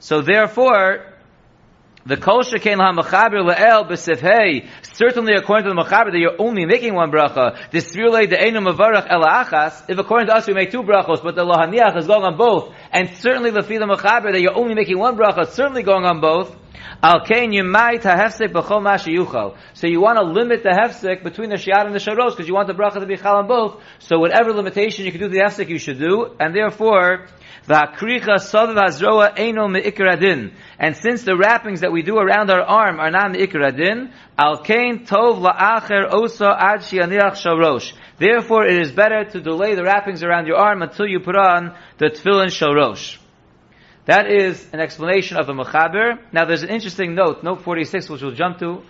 So 0.00 0.22
therefore, 0.22 1.11
the 2.04 2.16
kol 2.16 2.42
shekain 2.42 2.78
ha-mechaber 2.78 3.48
le'el 3.48 3.88
b'sifhei, 3.88 4.66
certainly 4.82 5.34
according 5.34 5.68
to 5.68 5.74
the 5.74 5.80
mechaber 5.80 6.10
that 6.10 6.18
you're 6.18 6.40
only 6.40 6.66
making 6.66 6.94
one 6.94 7.12
bracha, 7.12 7.70
The 7.70 7.78
disfirulei 7.78 8.26
de'enu 8.28 8.58
mavarach 8.58 9.06
el 9.08 9.22
achas, 9.22 9.88
if 9.88 9.98
according 9.98 10.26
to 10.26 10.34
us 10.34 10.46
we 10.46 10.54
make 10.54 10.72
two 10.72 10.82
brachos, 10.82 11.22
but 11.22 11.36
the 11.36 11.44
lohaniach 11.44 11.96
is 11.96 12.06
going 12.06 12.24
on 12.24 12.36
both, 12.36 12.74
and 12.90 13.08
certainly 13.16 13.50
the 13.50 13.62
the 13.62 13.86
mechaber 13.86 14.32
that 14.32 14.40
you're 14.40 14.56
only 14.56 14.74
making 14.74 14.98
one 14.98 15.16
bracha, 15.16 15.46
certainly 15.46 15.82
going 15.82 16.04
on 16.04 16.20
both, 16.20 16.56
Al 17.04 17.24
kain 17.24 17.50
yimait 17.50 18.02
hahefsek 18.02 18.52
b'chol 18.52 18.82
ma 18.82 18.94
sheyuchal. 18.94 19.56
So 19.74 19.86
you 19.86 20.00
want 20.00 20.18
to 20.18 20.24
limit 20.24 20.62
the 20.62 20.70
hefsek 20.70 21.24
between 21.24 21.50
the 21.50 21.56
shiat 21.56 21.86
and 21.86 21.94
the 21.94 21.98
sharos 21.98 22.30
because 22.30 22.46
you 22.46 22.54
want 22.54 22.68
the 22.68 22.74
bracha 22.74 23.00
to 23.00 23.06
be 23.06 23.16
chal 23.16 23.38
on 23.38 23.48
both. 23.48 23.80
So 23.98 24.18
whatever 24.18 24.52
limitation 24.52 25.04
you 25.04 25.10
can 25.10 25.20
do 25.20 25.28
the 25.28 25.40
hefsek, 25.40 25.68
you 25.68 25.78
should 25.78 25.98
do, 25.98 26.36
and 26.38 26.54
therefore 26.54 27.26
V'akricha 27.66 28.38
sovav 28.38 28.76
hazroa 28.76 29.36
eino 29.36 29.70
me'ikradin. 29.70 30.52
And 30.78 30.96
since 30.96 31.22
the 31.22 31.36
wrappings 31.36 31.80
that 31.80 31.92
we 31.92 32.02
do 32.02 32.18
around 32.18 32.50
our 32.50 32.62
arm 32.62 32.98
are 32.98 33.10
not 33.10 33.32
me'ikradin, 33.32 34.12
al 34.36 34.62
kain 34.62 35.06
tov 35.06 35.40
la'acher 35.40 36.12
osa 36.12 36.56
ad 36.58 36.80
sharosh. 36.80 37.92
Therefore, 38.18 38.66
it 38.66 38.80
is 38.80 38.92
better 38.92 39.24
to 39.24 39.40
delay 39.40 39.74
the 39.74 39.84
wrappings 39.84 40.22
around 40.22 40.46
your 40.46 40.56
arm 40.56 40.82
until 40.82 41.06
you 41.06 41.20
put 41.20 41.36
on 41.36 41.74
the 41.98 42.06
tefillin 42.06 42.48
sharosh. 42.48 43.18
That 44.04 44.28
is 44.28 44.68
an 44.72 44.80
explanation 44.80 45.36
of 45.36 45.46
the 45.46 45.52
Mechaber. 45.52 46.18
Now 46.32 46.44
there's 46.44 46.64
an 46.64 46.70
interesting 46.70 47.14
note, 47.14 47.44
note 47.44 47.62
46, 47.62 48.08
which 48.08 48.22
we'll 48.22 48.32
jump 48.32 48.58
to. 48.58 48.82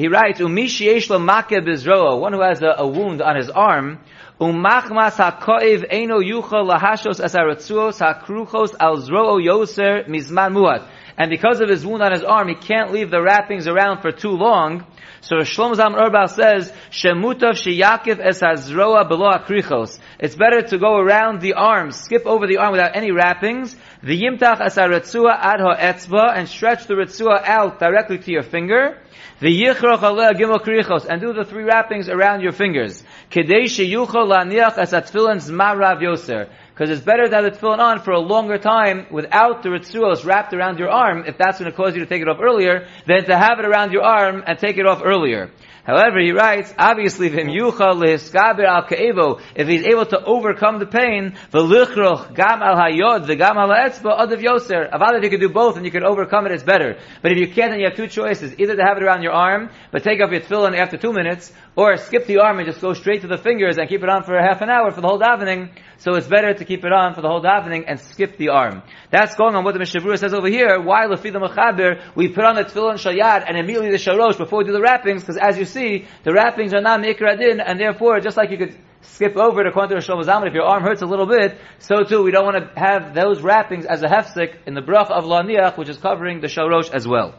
He 0.00 0.08
writes, 0.08 0.40
Umishi 0.40 0.86
yesh 0.86 1.10
lo 1.10 1.18
makeh 1.18 2.18
one 2.18 2.32
who 2.32 2.40
has 2.40 2.62
a, 2.62 2.74
a 2.78 2.86
wound 2.86 3.20
on 3.20 3.36
his 3.36 3.50
arm, 3.50 3.98
Umachmas 4.40 5.16
hakoiv 5.16 5.84
eno 5.90 6.20
yuchal 6.20 6.66
lahashos 6.70 7.20
as 7.20 7.34
hakruchos 7.34 8.74
al 8.80 8.96
zroo 8.96 9.38
yoser 9.38 10.08
mizman 10.08 10.54
muat. 10.54 10.88
And 11.20 11.28
because 11.28 11.60
of 11.60 11.68
his 11.68 11.84
wound 11.84 12.02
on 12.02 12.12
his 12.12 12.22
arm, 12.22 12.48
he 12.48 12.54
can't 12.54 12.92
leave 12.92 13.10
the 13.10 13.20
wrappings 13.20 13.68
around 13.68 14.00
for 14.00 14.10
too 14.10 14.30
long. 14.30 14.86
So 15.20 15.36
Shlomo 15.40 15.74
Zalman 15.74 16.00
Auerbach 16.00 16.30
says, 16.30 16.72
Shemutav 16.90 17.60
sheyakiv 17.60 18.20
es 18.20 18.40
hazroa 18.40 19.06
below 19.06 19.28
akrichos. 19.28 19.98
It's 20.18 20.34
better 20.34 20.62
to 20.62 20.78
go 20.78 20.96
around 20.96 21.42
the 21.42 21.52
arm, 21.52 21.90
skip 21.90 22.24
over 22.24 22.46
the 22.46 22.56
arm 22.56 22.72
without 22.72 22.96
any 22.96 23.10
wrappings. 23.12 23.76
The 24.02 24.18
yimtach 24.18 24.62
haratzua 24.62 25.36
ad 25.38 25.60
ha'etzba, 25.60 26.38
and 26.38 26.48
stretch 26.48 26.86
the 26.86 26.94
ritzua 26.94 27.44
out 27.44 27.78
directly 27.78 28.16
to 28.16 28.32
your 28.32 28.42
finger. 28.42 28.96
The 29.40 29.48
yichroch 29.48 29.98
aleh 29.98 30.32
gimel 30.32 30.64
krichos, 30.64 31.04
and 31.04 31.20
do 31.20 31.34
the 31.34 31.44
three 31.44 31.64
wrappings 31.64 32.08
around 32.08 32.40
your 32.40 32.52
fingers. 32.52 33.04
Kedei 33.30 33.64
sheyuchol 33.64 34.26
laniach 34.26 34.78
as 34.78 34.92
atfilin 34.92 35.36
zma 35.36 35.78
rav 35.78 35.98
yoser. 35.98 36.48
Because 36.80 36.96
it's 36.96 37.04
better 37.04 37.28
to 37.28 37.34
have 37.36 37.44
the 37.44 37.50
tefillin 37.50 37.78
on 37.78 38.00
for 38.00 38.12
a 38.12 38.18
longer 38.18 38.56
time 38.56 39.06
without 39.10 39.62
the 39.62 39.68
ritzuos 39.68 40.24
wrapped 40.24 40.54
around 40.54 40.78
your 40.78 40.88
arm, 40.88 41.24
if 41.26 41.36
that's 41.36 41.58
going 41.58 41.70
to 41.70 41.76
cause 41.76 41.94
you 41.94 42.00
to 42.00 42.06
take 42.06 42.22
it 42.22 42.28
off 42.28 42.38
earlier, 42.40 42.88
than 43.06 43.26
to 43.26 43.36
have 43.36 43.58
it 43.58 43.66
around 43.66 43.92
your 43.92 44.02
arm 44.02 44.42
and 44.46 44.58
take 44.58 44.78
it 44.78 44.86
off 44.86 45.02
earlier. 45.04 45.50
However, 45.84 46.20
he 46.20 46.32
writes, 46.32 46.72
obviously, 46.78 47.28
al 47.28 48.02
if 48.02 49.68
he's 49.68 49.82
able 49.82 50.06
to 50.06 50.24
overcome 50.24 50.78
the 50.78 50.86
pain, 50.86 51.34
gam 51.52 52.62
al 52.62 52.76
hayod 52.76 53.26
v'gam 53.26 53.56
al 53.56 53.68
ha'etzba 53.68 54.18
adav 54.18 54.40
yoser. 54.40 54.88
If 54.90 55.24
you 55.24 55.30
can 55.30 55.40
do 55.40 55.48
both 55.48 55.76
and 55.76 55.84
you 55.84 55.90
can 55.90 56.04
overcome 56.04 56.46
it, 56.46 56.52
it's 56.52 56.62
better. 56.62 56.98
But 57.22 57.32
if 57.32 57.38
you 57.38 57.46
can't, 57.48 57.72
then 57.72 57.80
you 57.80 57.86
have 57.86 57.96
two 57.96 58.08
choices: 58.08 58.54
either 58.58 58.76
to 58.76 58.82
have 58.82 58.96
it 58.98 59.02
around 59.02 59.22
your 59.22 59.32
arm, 59.32 59.70
but 59.90 60.02
take 60.02 60.20
off 60.22 60.30
your 60.30 60.40
tefillin 60.40 60.78
after 60.78 60.96
two 60.96 61.12
minutes, 61.12 61.52
or 61.76 61.96
skip 61.96 62.26
the 62.26 62.38
arm 62.38 62.58
and 62.58 62.66
just 62.66 62.80
go 62.80 62.94
straight 62.94 63.22
to 63.22 63.28
the 63.28 63.38
fingers 63.38 63.78
and 63.78 63.88
keep 63.88 64.02
it 64.02 64.08
on 64.08 64.24
for 64.24 64.36
a 64.36 64.42
half 64.42 64.60
an 64.60 64.68
hour 64.68 64.90
for 64.90 65.00
the 65.00 65.06
whole 65.06 65.18
davening. 65.18 65.70
So 65.98 66.14
it's 66.14 66.26
better 66.26 66.52
to 66.52 66.64
keep 66.64 66.84
it 66.84 66.92
on 66.92 67.14
for 67.14 67.20
the 67.20 67.28
whole 67.28 67.42
davening 67.42 67.84
and 67.86 68.00
skip 68.00 68.36
the 68.38 68.48
arm. 68.48 68.82
That's 69.10 69.34
going 69.36 69.54
on 69.54 69.64
what 69.64 69.74
the 69.74 69.78
Mishnah 69.78 70.16
says 70.16 70.34
over 70.34 70.48
here. 70.48 70.80
Why 70.80 71.06
lefi 71.06 71.32
the 71.32 71.38
mechaber 71.38 72.02
we 72.14 72.28
put 72.28 72.44
on 72.44 72.56
the 72.56 72.64
tefillin 72.64 72.94
shayad 72.94 73.44
and 73.46 73.56
immediately 73.56 73.90
the 73.90 73.98
sharosh 73.98 74.36
before 74.36 74.58
we 74.60 74.64
do 74.64 74.72
the 74.72 74.80
wrappings? 74.80 75.22
Because 75.22 75.36
as 75.36 75.58
you 75.58 75.64
see, 75.64 76.06
the 76.24 76.32
wrappings 76.32 76.72
are 76.74 76.80
not 76.80 77.00
mikradin, 77.00 77.62
and 77.64 77.78
therefore, 77.78 78.20
just 78.20 78.36
like 78.36 78.50
you 78.50 78.58
could 78.58 78.76
skip 79.02 79.36
over 79.36 79.62
to 79.62 79.70
Shlomo 79.70 80.24
Zalman, 80.24 80.48
if 80.48 80.54
your 80.54 80.64
arm 80.64 80.82
hurts 80.82 81.02
a 81.02 81.06
little 81.06 81.26
bit, 81.26 81.58
so 81.78 82.02
too 82.02 82.22
we 82.22 82.30
don't 82.30 82.44
want 82.44 82.56
to 82.56 82.80
have 82.80 83.14
those 83.14 83.40
wrappings 83.40 83.86
as 83.86 84.02
a 84.02 84.06
hefsek 84.06 84.56
in 84.66 84.74
the 84.74 84.82
brach 84.82 85.10
of 85.10 85.24
laniach, 85.24 85.76
which 85.76 85.88
is 85.88 85.98
covering 85.98 86.40
the 86.40 86.48
sharosh 86.48 86.90
as 86.90 87.06
well. 87.06 87.34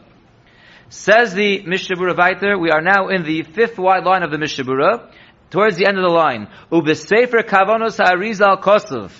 Says 0.92 1.32
the 1.32 1.62
Mishnah 1.62 1.96
Berurah 1.96 2.14
Viter, 2.14 2.60
we 2.60 2.70
are 2.70 2.82
now 2.82 3.08
in 3.08 3.22
the 3.24 3.44
fifth 3.44 3.78
wide 3.78 4.04
line 4.04 4.22
of 4.22 4.30
the 4.30 4.36
Mishnah 4.36 4.64
Berurah, 4.64 5.10
towards 5.48 5.78
the 5.78 5.86
end 5.86 5.96
of 5.96 6.02
the 6.02 6.10
line. 6.10 6.48
Ubesefer 6.70 7.44
kavanos 7.44 7.96
ha'arizal 7.96 8.60
kosov. 8.62 9.10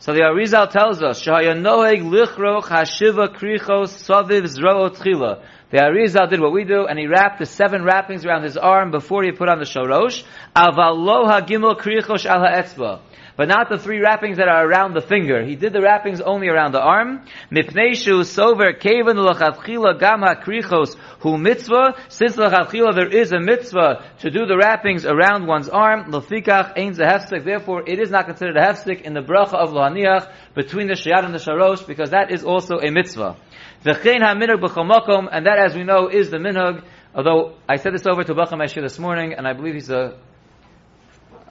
So 0.00 0.12
the 0.14 0.22
Arizal 0.22 0.68
tells 0.68 1.00
us, 1.00 1.24
Shahayanoheg 1.24 2.02
lichroch 2.02 2.64
hashiva 2.64 3.36
krichos 3.36 4.02
saviv 4.02 4.46
zroo 4.46 4.90
tchila. 4.90 5.44
The 5.70 5.78
Arizal 5.78 6.28
did 6.28 6.40
what 6.40 6.52
we 6.52 6.64
do, 6.64 6.86
and 6.86 6.98
he 6.98 7.06
wrapped 7.06 7.38
the 7.38 7.46
seven 7.46 7.84
wrappings 7.84 8.26
around 8.26 8.42
his 8.42 8.56
arm 8.56 8.90
before 8.90 9.22
he 9.22 9.30
put 9.30 9.48
on 9.48 9.60
the 9.60 9.64
shorosh. 9.64 10.24
Avalo 10.56 11.30
gimel 11.46 11.80
krichos 11.80 12.26
al 12.26 12.40
ha'etzba 12.40 12.98
but 13.42 13.48
not 13.48 13.68
the 13.68 13.76
three 13.76 13.98
wrappings 13.98 14.36
that 14.36 14.46
are 14.46 14.64
around 14.64 14.94
the 14.94 15.00
finger. 15.00 15.44
He 15.44 15.56
did 15.56 15.72
the 15.72 15.80
wrappings 15.80 16.20
only 16.20 16.46
around 16.46 16.70
the 16.70 16.80
arm. 16.80 17.24
Mipneishu 17.50 18.22
sover 18.22 18.72
kaven 18.72 19.16
l'chadchila 19.16 19.98
gam 19.98 20.20
hakrichos 20.20 20.96
hu 21.18 21.36
mitzvah. 21.36 21.96
Since 22.08 22.36
l'chadchila 22.36 22.94
there 22.94 23.08
is 23.08 23.32
a 23.32 23.40
mitzvah 23.40 24.08
to 24.20 24.30
do 24.30 24.46
the 24.46 24.56
wrappings 24.56 25.04
around 25.04 25.48
one's 25.48 25.68
arm. 25.68 26.12
L'fikach 26.12 26.78
ein 26.78 26.94
zehefstik. 26.94 27.44
Therefore, 27.44 27.82
it 27.84 27.98
is 27.98 28.12
not 28.12 28.26
considered 28.26 28.56
a 28.56 28.60
hefstik 28.60 29.02
in 29.02 29.12
the 29.12 29.22
bracha 29.22 29.54
of 29.54 29.70
lahaniach 29.70 30.32
between 30.54 30.86
the 30.86 30.94
shayat 30.94 31.24
and 31.24 31.34
the 31.34 31.38
sharosh 31.38 31.84
because 31.84 32.10
that 32.10 32.30
is 32.30 32.44
also 32.44 32.78
a 32.78 32.92
mitzvah. 32.92 33.36
V'chein 33.84 34.22
ha-minhag 34.22 34.60
b'chomakom, 34.60 35.28
and 35.32 35.46
that, 35.46 35.58
as 35.58 35.74
we 35.74 35.82
know, 35.82 36.06
is 36.06 36.30
the 36.30 36.36
minhag. 36.36 36.84
Although 37.12 37.56
I 37.68 37.74
said 37.74 37.92
this 37.92 38.06
over 38.06 38.22
to 38.22 38.34
Bacham 38.34 38.62
Eshir 38.62 38.82
this 38.82 39.00
morning, 39.00 39.34
and 39.36 39.48
I 39.48 39.52
believe 39.52 39.74
he's 39.74 39.90
a 39.90 40.16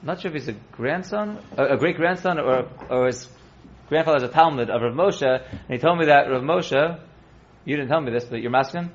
I'm 0.02 0.06
not 0.06 0.20
sure 0.20 0.30
if 0.30 0.34
he's 0.34 0.48
a 0.48 0.58
grandson, 0.72 1.38
a, 1.56 1.74
a 1.74 1.76
great 1.76 1.96
grandson, 1.96 2.40
or 2.40 2.68
or 2.90 3.06
his 3.06 3.28
grandfather 3.88 4.16
is 4.16 4.24
a 4.24 4.28
Talmud 4.28 4.68
of 4.68 4.82
Rav 4.82 4.94
Moshe, 4.94 5.22
and 5.22 5.70
he 5.70 5.78
told 5.78 5.96
me 5.96 6.06
that 6.06 6.28
Rav 6.28 6.42
Moshe, 6.42 7.00
you 7.64 7.76
didn't 7.76 7.88
tell 7.88 8.00
me 8.00 8.10
this, 8.10 8.24
but 8.24 8.40
you're 8.40 8.50
masculine. 8.50 8.90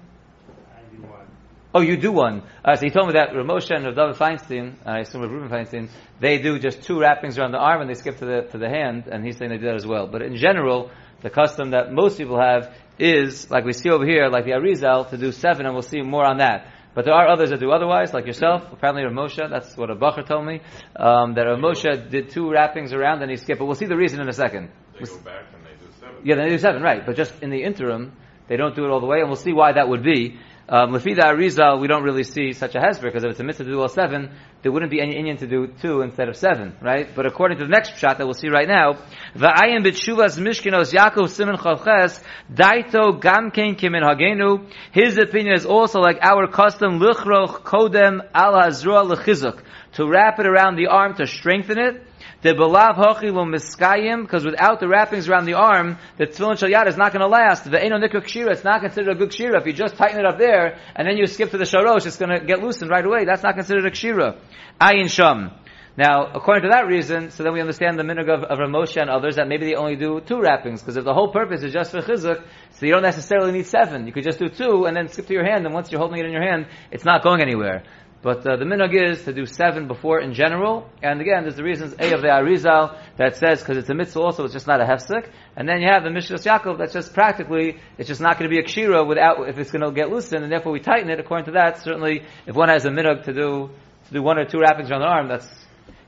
I 0.75 0.93
do 0.93 1.01
one. 1.03 1.27
Oh, 1.73 1.79
you 1.79 1.95
do 1.95 2.11
one. 2.11 2.43
Uh, 2.65 2.75
so 2.75 2.81
he 2.81 2.89
told 2.89 3.07
me 3.07 3.13
that 3.13 3.33
Rav 3.33 3.45
Moshe 3.45 3.73
and 3.73 3.85
Rav 3.85 3.95
David 3.95 4.15
Feinstein, 4.17 4.75
I 4.85 4.99
assume 4.99 5.21
Rav 5.21 5.31
Reuven 5.31 5.49
Feinstein, 5.49 5.89
they 6.19 6.39
do 6.39 6.59
just 6.59 6.83
two 6.83 6.99
wrappings 6.99 7.39
around 7.39 7.53
the 7.53 7.57
arm 7.57 7.79
and 7.79 7.89
they 7.89 7.93
skip 7.93 8.17
to 8.17 8.25
the 8.25 8.41
to 8.51 8.57
the 8.57 8.67
hand, 8.67 9.07
and 9.09 9.23
he's 9.23 9.37
saying 9.37 9.51
they 9.51 9.59
do 9.59 9.67
that 9.67 9.75
as 9.75 9.87
well. 9.87 10.07
But 10.07 10.23
in 10.23 10.35
general, 10.35 10.91
the 11.21 11.29
custom 11.29 11.71
that 11.71 11.93
most 11.93 12.17
people 12.17 12.37
have 12.37 12.75
is, 12.99 13.49
like 13.49 13.63
we 13.63 13.71
see 13.71 13.89
over 13.89 14.05
here, 14.05 14.27
like 14.27 14.43
the 14.43 14.51
Arizal, 14.51 15.09
to 15.11 15.17
do 15.17 15.31
seven, 15.31 15.65
and 15.67 15.73
we'll 15.73 15.83
see 15.83 16.01
more 16.01 16.25
on 16.25 16.39
that. 16.39 16.67
But 16.97 17.05
there 17.05 17.13
are 17.13 17.27
others 17.27 17.51
that 17.51 17.59
do 17.59 17.69
otherwise, 17.69 18.11
like 18.11 18.25
yourself. 18.25 18.63
Apparently, 18.73 19.03
Rav 19.03 19.13
Moshe, 19.13 19.47
that's 19.51 19.77
what 19.77 19.91
a 19.91 19.95
Bacher 19.95 20.25
told 20.25 20.47
me, 20.47 20.61
um, 20.95 21.35
that 21.35 21.43
Rav 21.43 21.59
Moshe 21.59 22.09
did 22.09 22.31
two 22.31 22.49
wrappings 22.49 22.91
around 22.91 23.21
and 23.21 23.29
he 23.29 23.37
skipped. 23.37 23.59
But 23.59 23.65
we'll 23.65 23.75
see 23.75 23.85
the 23.85 23.95
reason 23.95 24.19
in 24.19 24.27
a 24.27 24.33
second. 24.33 24.71
They 24.93 25.05
go 25.05 25.19
back 25.19 25.45
and 25.53 25.63
they 25.63 25.77
do 25.79 25.91
seven. 25.99 26.15
Yeah, 26.23 26.35
they 26.37 26.49
do 26.49 26.57
seven, 26.57 26.81
right. 26.81 27.05
But 27.05 27.15
just 27.15 27.33
in 27.43 27.51
the 27.51 27.61
interim, 27.61 28.13
they 28.47 28.57
don't 28.57 28.75
do 28.75 28.83
it 28.83 28.89
all 28.89 28.99
the 28.99 29.05
way, 29.05 29.19
and 29.19 29.27
we'll 29.27 29.35
see 29.35 29.53
why 29.53 29.73
that 29.73 29.87
would 29.87 30.01
be. 30.01 30.39
Um, 30.69 30.91
Lefida 30.91 31.23
Arizal, 31.23 31.79
we 31.79 31.87
don't 31.87 32.03
really 32.03 32.25
see 32.25 32.51
such 32.51 32.75
a 32.75 32.81
hesper, 32.81 33.07
because 33.07 33.23
if 33.23 33.31
it's 33.31 33.39
a 33.39 33.43
mitzvah 33.43 33.63
to 33.63 33.69
do 33.69 33.79
all 33.79 33.87
seven, 33.87 34.31
there 34.61 34.71
wouldn't 34.71 34.91
be 34.91 34.99
any 34.99 35.15
Indian 35.15 35.37
to 35.37 35.47
do 35.47 35.67
two 35.81 36.01
instead 36.01 36.27
of 36.27 36.35
seven, 36.35 36.75
right? 36.81 37.07
But 37.15 37.25
according 37.25 37.59
to 37.59 37.63
the 37.63 37.69
next 37.69 37.97
shot 37.97 38.17
that 38.17 38.25
we'll 38.25 38.33
see 38.33 38.49
right 38.49 38.67
now, 38.67 38.95
Va'ayim 39.33 39.85
b'tshuvas 39.85 40.37
mishkinos 40.37 40.93
Yaakov 40.93 41.29
Simon 41.29 41.55
Chavches, 41.55 42.21
Daito 42.51 43.17
Gamkein 43.21 43.79
Kimin 43.79 44.03
Hagenu, 44.03 44.69
his 44.91 45.17
opinion 45.17 45.55
is 45.55 45.65
also 45.65 46.01
like 46.01 46.17
our 46.21 46.47
custom, 46.47 46.99
Lichroch 46.99 47.61
Kodem 47.61 48.19
Al 48.33 48.55
Hazrua 48.55 49.09
Lechizuk, 49.09 49.61
to 49.93 50.05
wrap 50.05 50.37
it 50.39 50.47
around 50.47 50.75
the 50.75 50.87
arm 50.87 51.15
to 51.15 51.25
strengthen 51.27 51.79
it, 51.79 52.06
the 52.47 52.53
belav 52.53 52.95
hochilu 52.95 53.45
miskayim, 53.45 54.21
because 54.21 54.45
without 54.45 54.79
the 54.79 54.87
wrappings 54.87 55.27
around 55.27 55.45
the 55.45 55.53
arm, 55.53 55.97
the 56.17 56.25
tefillin 56.25 56.57
shal 56.57 56.69
yad 56.69 56.87
is 56.87 56.95
not 56.95 57.11
going 57.11 57.21
to 57.21 57.27
last. 57.27 57.69
The 57.69 57.83
eno 57.83 57.97
nikuk 57.97 58.23
kshira, 58.23 58.51
it's 58.51 58.63
not 58.63 58.81
considered 58.81 59.11
a 59.11 59.15
good 59.15 59.31
kshira. 59.31 59.59
If 59.59 59.67
you 59.67 59.73
just 59.73 59.97
tighten 59.97 60.19
it 60.19 60.25
up 60.25 60.37
there, 60.37 60.79
and 60.95 61.07
then 61.07 61.17
you 61.17 61.27
skip 61.27 61.51
to 61.51 61.57
the 61.57 61.65
sharosh, 61.65 62.05
it's 62.05 62.17
going 62.17 62.31
to 62.31 62.45
get 62.45 62.61
loosened 62.61 62.89
right 62.89 63.05
away. 63.05 63.25
That's 63.25 63.43
not 63.43 63.55
considered 63.55 63.85
a 63.85 63.91
kshira. 63.91 64.39
Ayin 64.79 65.09
sham. 65.09 65.51
Now, 65.97 66.27
according 66.31 66.61
to 66.61 66.69
that 66.69 66.85
reason, 66.85 67.31
so 67.31 67.41
then 67.41 67.53
we 67.53 67.59
understand 67.59 67.97
the 67.97 68.03
minhag 68.03 68.29
of, 68.29 68.43
of 68.43 68.59
Ramosha 68.59 69.01
and 69.01 69.09
others 69.09 69.37
that 69.37 69.47
maybe 69.47 69.65
they 69.65 69.73
only 69.73 69.95
do 69.95 70.21
two 70.21 70.39
wrappings, 70.39 70.81
because 70.81 70.95
if 70.95 71.03
the 71.03 71.13
whole 71.13 71.31
purpose 71.31 71.63
is 71.63 71.73
just 71.73 71.89
for 71.89 72.01
chizuk, 72.01 72.43
so 72.69 72.85
you 72.85 72.91
don't 72.91 73.01
necessarily 73.01 73.51
need 73.51 73.65
seven. 73.65 74.05
You 74.05 74.13
could 74.13 74.23
just 74.23 74.37
do 74.37 74.47
two 74.47 74.85
and 74.85 74.95
then 74.95 75.07
skip 75.07 75.25
to 75.25 75.33
your 75.33 75.43
hand, 75.43 75.65
and 75.65 75.73
once 75.73 75.91
you're 75.91 75.99
holding 75.99 76.19
it 76.19 76.25
in 76.27 76.31
your 76.31 76.43
hand, 76.43 76.67
it's 76.91 77.03
not 77.03 77.23
going 77.23 77.41
anywhere. 77.41 77.83
But 78.21 78.45
uh, 78.47 78.57
the 78.57 78.65
minhag 78.65 78.93
is 78.93 79.23
to 79.25 79.33
do 79.33 79.45
seven 79.45 79.87
before 79.87 80.19
in 80.19 80.33
general. 80.33 80.89
And 81.03 81.21
again, 81.21 81.43
there's 81.43 81.55
the 81.55 81.63
reasons 81.63 81.93
A 81.99 82.13
of 82.13 82.21
the 82.21 82.27
Arizal 82.27 82.99
that 83.17 83.37
says 83.37 83.59
because 83.59 83.77
it's 83.77 83.89
a 83.89 83.93
mitzvah 83.93 84.19
also, 84.19 84.43
it's 84.43 84.53
just 84.53 84.65
not 84.65 84.81
a 84.81 84.85
hefsek. 84.85 85.29
And 85.55 85.69
then 85.69 85.81
you 85.81 85.87
have 85.87 86.03
the 86.03 86.09
Mishnah 86.09 86.37
Yaakov 86.37 86.79
that's 86.79 86.93
just 86.93 87.13
practically, 87.13 87.77
it's 87.97 88.07
just 88.07 88.19
not 88.19 88.39
going 88.39 88.49
to 88.49 88.55
be 88.55 88.59
a 88.59 88.63
kshira 88.63 89.07
without 89.07 89.47
if 89.47 89.59
it's 89.59 89.71
going 89.71 89.83
to 89.83 89.91
get 89.91 90.09
loosened, 90.09 90.43
and 90.43 90.51
therefore 90.51 90.71
we 90.71 90.79
tighten 90.79 91.09
it. 91.09 91.19
According 91.19 91.45
to 91.45 91.51
that, 91.51 91.83
certainly 91.83 92.23
if 92.47 92.55
one 92.55 92.69
has 92.69 92.85
a 92.85 92.89
minhag 92.89 93.25
to 93.25 93.33
do 93.33 93.69
to 94.07 94.13
do 94.13 94.23
one 94.23 94.39
or 94.39 94.45
two 94.45 94.59
wrappings 94.59 94.89
around 94.89 95.01
the 95.01 95.07
arm, 95.07 95.27
that's 95.27 95.47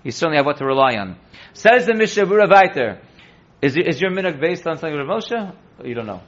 you 0.04 0.12
certainly 0.12 0.38
have 0.38 0.46
what 0.46 0.58
to 0.58 0.66
rely 0.66 0.96
on. 0.96 1.18
Says 1.54 1.86
the 1.86 1.94
Mishnah 1.94 2.26
Berurah 2.26 2.50
Viter. 2.50 3.00
Is, 3.62 3.76
is 3.76 4.00
your 4.00 4.12
minhag 4.12 4.40
based 4.40 4.66
on 4.66 4.78
something 4.78 4.98
with 4.98 5.08
Moshe? 5.08 5.56
You 5.84 5.94
don't 5.94 6.08
know. 6.08 6.22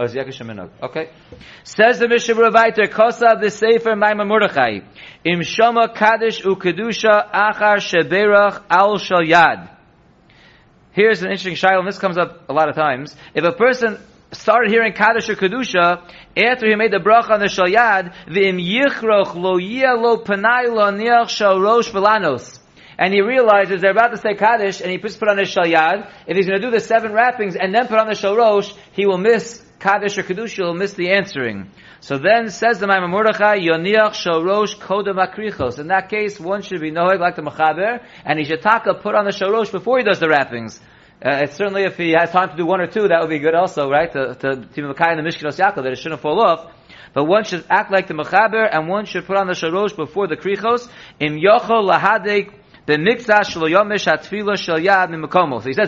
Oh. 0.00 0.04
Okay. 0.04 1.10
Says 1.64 1.98
the 1.98 2.06
Mishnah 2.08 2.34
Vayter, 2.34 2.88
Kosav 2.88 3.40
the 3.40 3.50
Sefer 3.50 3.96
Ma'amar 3.96 4.28
Mordechai. 4.28 4.78
Im 5.24 5.40
Shoma 5.40 5.92
Kaddish 5.92 6.44
U 6.44 6.54
Kedusha 6.54 7.28
Achar 7.32 7.78
Sheberach 7.78 8.62
Al 8.70 8.98
Shal. 8.98 9.68
Here's 10.92 11.22
an 11.22 11.26
interesting 11.26 11.56
shiloh, 11.56 11.80
and 11.80 11.88
this 11.88 11.98
comes 11.98 12.16
up 12.16 12.48
a 12.48 12.52
lot 12.52 12.68
of 12.68 12.76
times. 12.76 13.16
If 13.34 13.42
a 13.42 13.50
person 13.50 13.98
started 14.30 14.70
hearing 14.70 14.92
Kaddish 14.92 15.28
or 15.30 15.34
Kedusha, 15.34 16.08
after 16.36 16.68
he 16.68 16.76
made 16.76 16.92
the 16.92 16.98
bracha 16.98 17.30
on 17.30 17.40
the 17.40 17.48
Shal 17.48 17.66
Yad, 17.66 18.14
V'im 18.28 18.64
Yichroch 18.64 19.34
Lo 19.34 19.58
Yia 19.58 20.00
Lo 20.00 20.22
Panai 20.22 20.72
Lo 20.72 20.92
Niach 20.92 21.28
Shal 21.28 21.60
Rosh 21.60 21.90
Velanos 21.90 22.60
and 23.00 23.14
he 23.14 23.20
realizes 23.20 23.80
they're 23.80 23.92
about 23.92 24.10
to 24.10 24.16
say 24.16 24.34
Kaddish, 24.34 24.80
and 24.80 24.90
he 24.90 24.98
puts 24.98 25.16
put 25.16 25.28
on 25.28 25.38
his 25.38 25.54
shalyad. 25.54 26.10
If 26.26 26.36
he's 26.36 26.48
going 26.48 26.60
to 26.60 26.66
do 26.66 26.72
the 26.72 26.80
seven 26.80 27.12
wrappings 27.12 27.54
and 27.54 27.72
then 27.72 27.86
put 27.86 27.96
on 27.96 28.08
the 28.08 28.14
shalrosh, 28.14 28.74
he 28.90 29.06
will 29.06 29.18
miss 29.18 29.64
Kaddish 29.78 30.18
or 30.18 30.22
Kedusha, 30.22 30.64
will 30.64 30.74
miss 30.74 30.94
the 30.94 31.10
answering. 31.10 31.70
So 32.00 32.18
then 32.18 32.50
says 32.50 32.78
the 32.78 32.86
Ma'amar 32.86 33.08
Mordechai, 33.08 33.58
Yoniach 33.58 34.12
shalrosh 34.12 34.76
kodem 34.76 35.24
akrichos. 35.24 35.78
In 35.78 35.88
that 35.88 36.08
case, 36.08 36.40
one 36.40 36.62
should 36.62 36.80
be 36.80 36.90
noeg 36.90 37.20
like 37.20 37.36
the 37.36 37.42
Mechaber, 37.42 38.04
and 38.24 38.38
he 38.38 38.44
should 38.44 38.62
taka 38.62 38.94
put 38.94 39.14
on 39.14 39.24
the 39.24 39.30
shalrosh 39.30 39.70
before 39.70 39.98
he 39.98 40.04
does 40.04 40.18
the 40.18 40.28
wrappings. 40.28 40.80
Uh, 41.24 41.46
certainly 41.46 41.82
if 41.82 41.96
he 41.96 42.12
has 42.12 42.30
time 42.30 42.50
to 42.50 42.56
do 42.56 42.64
one 42.64 42.80
or 42.80 42.86
two, 42.86 43.08
that 43.08 43.20
would 43.20 43.30
be 43.30 43.38
good 43.38 43.54
also, 43.54 43.90
right? 43.90 44.12
To, 44.12 44.34
to, 44.34 44.56
to 44.56 44.82
Mekai 44.82 45.16
and 45.16 45.24
the 45.24 45.28
Mishkinos 45.28 45.58
Yaakov, 45.58 45.82
that 45.82 45.92
it 45.92 45.98
shouldn't 45.98 46.20
fall 46.20 46.40
off. 46.40 46.72
But 47.12 47.24
one 47.24 47.44
should 47.44 47.64
act 47.68 47.90
like 47.90 48.06
the 48.06 48.14
Mechaber, 48.14 48.68
and 48.70 48.88
one 48.88 49.04
should 49.06 49.26
put 49.26 49.36
on 49.36 49.46
the 49.46 49.54
Sharosh 49.54 49.96
before 49.96 50.28
the 50.28 50.36
Krichos. 50.36 50.88
Im 51.18 51.34
Yochol 51.34 51.90
Lahadek 51.90 52.52
So 52.88 52.94
he 52.94 53.04
says 53.04 53.36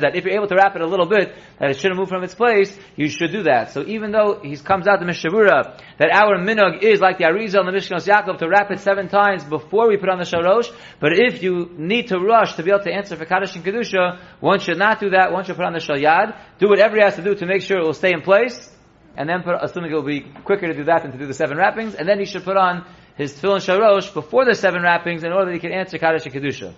that 0.02 0.12
if 0.14 0.25
you're 0.26 0.35
able 0.35 0.49
to 0.49 0.54
wrap 0.54 0.76
it 0.76 0.83
a 0.83 0.87
little 0.87 1.07
bit, 1.07 1.35
that 1.59 1.71
it 1.71 1.78
shouldn't 1.78 1.99
move 1.99 2.11
from 2.11 2.23
its 2.23 2.35
place, 2.35 2.78
you 2.95 3.09
should 3.09 3.33
do 3.33 3.45
that. 3.45 3.73
So 3.73 3.87
even 3.87 4.12
though 4.12 4.40
he 4.42 4.54
comes 4.59 4.87
out 4.87 5.00
the 5.00 5.07
Mishnah 5.07 5.30
Berurah 5.30 5.80
that 5.97 6.11
our 6.12 6.37
minog 6.37 6.83
is 6.83 7.00
like 7.00 7.16
the 7.16 7.25
Arizal 7.25 7.66
and 7.66 7.69
the 7.69 7.73
Mishkanos 7.73 8.07
Yaakov 8.07 8.37
to 8.40 8.49
wrap 8.50 8.71
it 8.71 8.80
seven 8.80 9.09
times 9.09 9.42
before 9.45 9.88
we 9.88 9.97
put 9.97 10.11
on 10.11 10.19
the 10.19 10.25
sharosh, 10.25 10.71
but 10.99 11.12
if 11.14 11.42
you 11.42 11.71
need 11.78 12.09
to 12.09 12.19
rush 12.19 12.57
to 12.57 12.62
be 12.62 12.71
able 12.71 12.85
to 12.85 12.92
answer 12.92 13.16
for 13.16 13.25
kaddish 13.25 13.57
and 13.57 13.64
kedusha, 13.64 14.19
one 14.40 14.61
should 14.61 14.76
not 14.76 15.00
do 15.00 15.09
that. 15.09 15.33
One 15.33 15.45
should 15.45 15.57
put 15.57 15.64
on 15.64 15.73
the 15.73 15.80
shel 15.80 15.97
yad, 15.97 16.37
do 16.59 16.69
whatever 16.69 16.97
he 16.97 17.02
has 17.02 17.16
to 17.16 17.23
do 17.23 17.35
to 17.35 17.47
make 17.47 17.62
sure 17.62 17.78
it 17.78 17.83
will 17.83 17.95
stay 17.95 18.12
in 18.12 18.21
place, 18.21 18.71
and 19.16 19.26
then 19.26 19.42
put, 19.42 19.54
assuming 19.59 19.90
it 19.90 19.95
will 19.95 20.02
be 20.02 20.21
quicker 20.21 20.66
to 20.66 20.75
do 20.75 20.85
that 20.85 21.00
than 21.04 21.12
to 21.12 21.19
do 21.19 21.26
the 21.26 21.33
seven 21.33 21.57
wrappings, 21.57 21.95
and 21.95 22.07
then 22.07 22.19
he 22.19 22.26
should 22.26 22.45
put 22.45 22.59
on 22.59 22.85
his 23.16 23.33
tefillin 23.33 23.61
sharosh 23.64 24.12
before 24.12 24.45
the 24.45 24.54
seven 24.54 24.83
wrappings 24.83 25.25
in 25.25 25.33
order 25.33 25.47
that 25.47 25.54
he 25.54 25.61
can 25.61 25.73
answer 25.73 25.97
kaddish 25.97 26.26
and 26.26 26.35
kedusha. 26.35 26.75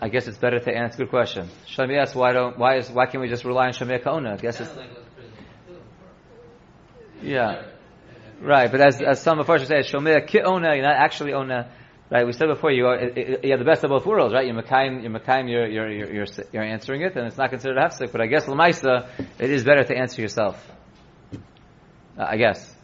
I 0.00 0.08
guess 0.08 0.26
it's 0.26 0.38
better 0.38 0.58
to 0.58 0.70
answer. 0.70 0.98
Good 0.98 1.10
question. 1.10 1.48
Shlomi 1.66 1.98
asks, 1.98 2.14
why 2.14 2.32
don't, 2.32 2.58
why 2.58 2.76
is, 2.76 2.90
why 2.90 3.06
can't 3.06 3.22
we 3.22 3.28
just 3.28 3.44
rely 3.44 3.66
on 3.66 3.72
Shemir 3.72 4.02
Kaona? 4.02 4.34
I 4.34 4.36
guess 4.36 4.60
it's, 4.60 4.70
yeah. 7.22 7.62
Right, 8.40 8.70
but 8.70 8.80
as, 8.80 9.00
as 9.00 9.22
some 9.22 9.38
of 9.38 9.48
us 9.48 9.66
say, 9.66 9.76
Shomir 9.80 10.28
Ki'ona, 10.28 10.74
you're 10.74 10.82
not 10.82 10.96
actually 10.96 11.32
Ona. 11.32 11.70
Right, 12.10 12.26
we 12.26 12.32
said 12.32 12.48
before, 12.48 12.70
you 12.70 12.86
are, 12.86 13.00
you 13.00 13.50
have 13.50 13.58
the 13.58 13.64
best 13.64 13.82
of 13.82 13.88
both 13.90 14.04
worlds, 14.04 14.34
right? 14.34 14.46
You're 14.46 14.60
Mekayim, 14.62 15.02
you're 15.02 15.10
Mekayim, 15.10 15.50
you're, 15.50 15.66
you're, 15.66 15.90
you're, 15.90 16.26
you're, 16.52 16.62
answering 16.62 17.00
it, 17.00 17.16
and 17.16 17.26
it's 17.26 17.38
not 17.38 17.48
considered 17.48 17.78
a 17.78 17.80
hefsek, 17.80 18.12
but 18.12 18.20
I 18.20 18.26
guess 18.26 18.44
Lamaisa, 18.44 19.08
it 19.38 19.50
is 19.50 19.64
better 19.64 19.84
to 19.84 19.96
answer 19.96 20.20
yourself. 20.20 20.62
Uh, 22.18 22.26
I 22.28 22.36
guess. 22.36 22.76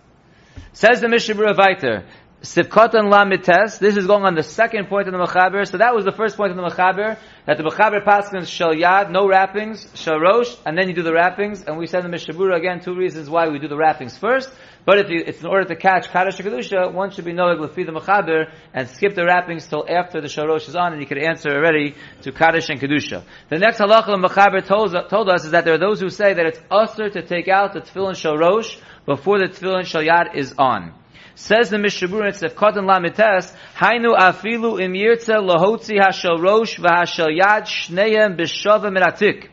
Says 0.72 1.02
the 1.02 1.08
Mishnah 1.08 1.34
Berurah 1.34 1.54
Viter, 1.54 2.06
Sivkotan 2.42 3.12
Lamites. 3.12 3.78
This 3.78 3.98
is 3.98 4.06
going 4.06 4.24
on 4.24 4.34
the 4.34 4.42
second 4.42 4.88
point 4.88 5.06
in 5.06 5.12
the 5.12 5.18
Mechaber. 5.18 5.68
So 5.70 5.76
that 5.76 5.94
was 5.94 6.06
the 6.06 6.12
first 6.12 6.38
point 6.38 6.50
in 6.50 6.56
the 6.56 6.62
Mechaber, 6.62 7.18
that 7.44 7.58
the 7.58 7.62
Mechaber 7.62 8.02
passes 8.02 8.48
Shal 8.48 8.72
Yad, 8.72 9.10
no 9.10 9.28
wrappings, 9.28 9.86
Shal 9.94 10.18
Rosh, 10.18 10.56
and 10.64 10.76
then 10.78 10.88
you 10.88 10.94
do 10.94 11.02
the 11.02 11.12
wrappings. 11.12 11.64
And 11.64 11.76
we 11.76 11.86
said 11.86 11.98
in 11.98 12.04
the 12.04 12.08
Mishnah 12.08 12.32
Berurah 12.32 12.56
again, 12.56 12.80
two 12.80 12.94
reasons 12.94 13.28
why 13.28 13.48
we 13.48 13.58
do 13.58 13.68
the 13.68 13.76
wrappings 13.76 14.16
first. 14.16 14.50
But 14.86 15.00
if 15.00 15.10
you, 15.10 15.22
it's 15.26 15.40
in 15.40 15.48
order 15.48 15.66
to 15.66 15.76
catch 15.76 16.08
Kaddish 16.08 16.40
and 16.40 16.48
Kedusha, 16.48 16.94
one 16.94 17.10
should 17.10 17.26
be 17.26 17.34
knowing 17.34 17.58
Lefi 17.58 17.84
the 17.84 17.92
Mechaber 17.92 18.50
and 18.72 18.88
skip 18.88 19.14
the 19.14 19.26
wrappings 19.26 19.66
till 19.66 19.84
after 19.86 20.22
the 20.22 20.28
Shal 20.28 20.46
Rosh 20.46 20.66
is 20.66 20.74
on, 20.74 20.94
and 20.94 21.02
you 21.02 21.06
could 21.06 21.18
answer 21.18 21.50
already 21.50 21.94
to 22.22 22.32
Kaddish 22.32 22.70
and 22.70 22.80
Kedusha. 22.80 23.22
The 23.50 23.58
next 23.58 23.80
halacha 23.80 24.06
the 24.06 24.28
Mechaber 24.28 24.64
told, 24.66 24.96
told 25.10 25.28
us 25.28 25.44
is 25.44 25.50
that 25.50 25.66
there 25.66 25.74
are 25.74 25.78
those 25.78 26.00
who 26.00 26.08
say 26.08 26.32
that 26.32 26.46
it's 26.46 26.60
usher 26.70 27.10
to 27.10 27.20
take 27.20 27.48
out 27.48 27.74
the 27.74 27.82
Tefillin 27.82 28.16
Shal 28.16 28.38
Rosh 28.38 28.78
before 29.04 29.38
the 29.38 29.48
Tefillin 29.48 29.84
Shal 29.84 30.00
Yad 30.00 30.34
is 30.34 30.54
on. 30.56 30.94
Says 31.40 31.70
the 31.70 31.78
Mishnah 31.78 32.08
Berurah 32.08 32.26
in 32.26 32.34
Sefkot 32.34 32.74
Lamites, 32.74 33.54
Hainu 33.74 34.14
afilu 34.14 34.78
im 34.78 34.92
yirtze 34.92 35.34
lohotzi 35.40 35.98
hashel 35.98 36.38
rosh 36.38 36.78
v'hashel 36.78 37.34
yad 37.34 37.64
shneyem 37.64 38.36
b'shavim 38.36 38.94
miratik. 38.94 39.48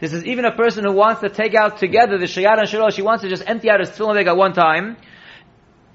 This 0.00 0.12
is 0.12 0.26
even 0.26 0.44
a 0.44 0.54
person 0.54 0.84
who 0.84 0.92
wants 0.92 1.22
to 1.22 1.30
take 1.30 1.54
out 1.54 1.78
together 1.78 2.18
the 2.18 2.26
shayad 2.26 2.58
and 2.58 2.68
shalosh. 2.68 2.92
He 2.92 3.00
wants 3.00 3.22
to 3.22 3.30
just 3.30 3.42
empty 3.46 3.70
out 3.70 3.80
his 3.80 3.88
tefillin 3.88 4.22
at 4.22 4.36
one 4.36 4.52
time. 4.52 4.98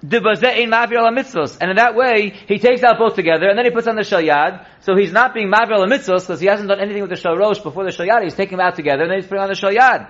And 0.01 0.13
in 0.13 1.75
that 1.77 1.93
way, 1.95 2.33
he 2.47 2.57
takes 2.57 2.83
out 2.83 2.97
both 2.97 3.13
together, 3.15 3.47
and 3.47 3.55
then 3.57 3.65
he 3.65 3.71
puts 3.71 3.85
on 3.87 3.95
the 3.95 4.01
shalyad. 4.01 4.65
So 4.81 4.95
he's 4.95 5.11
not 5.11 5.35
being 5.35 5.51
mavir 5.51 5.77
mitzvos 5.87 6.21
because 6.21 6.39
he 6.39 6.47
hasn't 6.47 6.69
done 6.69 6.79
anything 6.79 7.03
with 7.03 7.11
the 7.11 7.17
shalosh 7.17 7.61
before 7.61 7.83
the 7.83 7.91
shalyad. 7.91 8.23
He's 8.23 8.33
taking 8.33 8.57
them 8.57 8.65
out 8.65 8.75
together, 8.75 9.03
and 9.03 9.11
then 9.11 9.19
he's 9.19 9.27
putting 9.27 9.43
on 9.43 9.49
the 9.49 9.55
shalyad. 9.55 10.07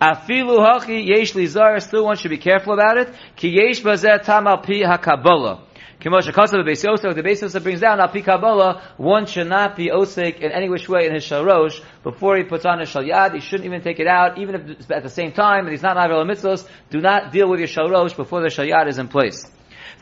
Afilu 0.00 0.58
hachi 0.58 1.06
yesh 1.06 1.32
lizar. 1.32 1.80
Still, 1.80 2.04
one 2.04 2.16
should 2.16 2.30
be 2.30 2.38
careful 2.38 2.74
about 2.74 2.98
it. 2.98 3.14
Ki 3.36 3.48
yesh 3.48 3.82
bazeh 3.82 4.22
tam 4.22 4.46
al 4.46 4.58
pi 4.58 4.82
hakabbalah. 4.82 5.60
Kimosha 6.02 6.32
Kasav 6.32 6.64
the 6.64 7.22
Beis 7.22 7.42
Yosef, 7.42 7.62
brings 7.62 7.80
down 7.80 8.00
al 8.00 8.08
pi 8.08 8.22
Kabbalah, 8.22 8.94
one 8.96 9.24
should 9.24 9.46
not 9.46 9.76
be 9.76 9.88
osik 9.88 10.40
in 10.40 10.50
any 10.50 10.68
which 10.68 10.88
way 10.88 11.06
in 11.06 11.14
his 11.14 11.24
shalosh 11.24 11.80
before 12.02 12.36
he 12.36 12.42
puts 12.42 12.64
on 12.64 12.80
his 12.80 12.88
shalyad. 12.88 13.34
He 13.34 13.40
shouldn't 13.40 13.66
even 13.66 13.82
take 13.82 14.00
it 14.00 14.08
out, 14.08 14.36
even 14.36 14.56
if 14.56 14.68
it's 14.68 14.90
at 14.90 15.04
the 15.04 15.08
same 15.08 15.30
time, 15.30 15.60
and 15.60 15.70
he's 15.70 15.82
not 15.82 15.96
Navel 15.96 16.24
Mitzvos, 16.24 16.68
do 16.90 17.00
not 17.00 17.30
deal 17.30 17.48
with 17.48 17.60
your 17.60 17.68
shalosh 17.68 18.16
before 18.16 18.40
the 18.40 18.48
shalyad 18.48 18.88
is 18.88 18.98
in 18.98 19.06
place. 19.06 19.48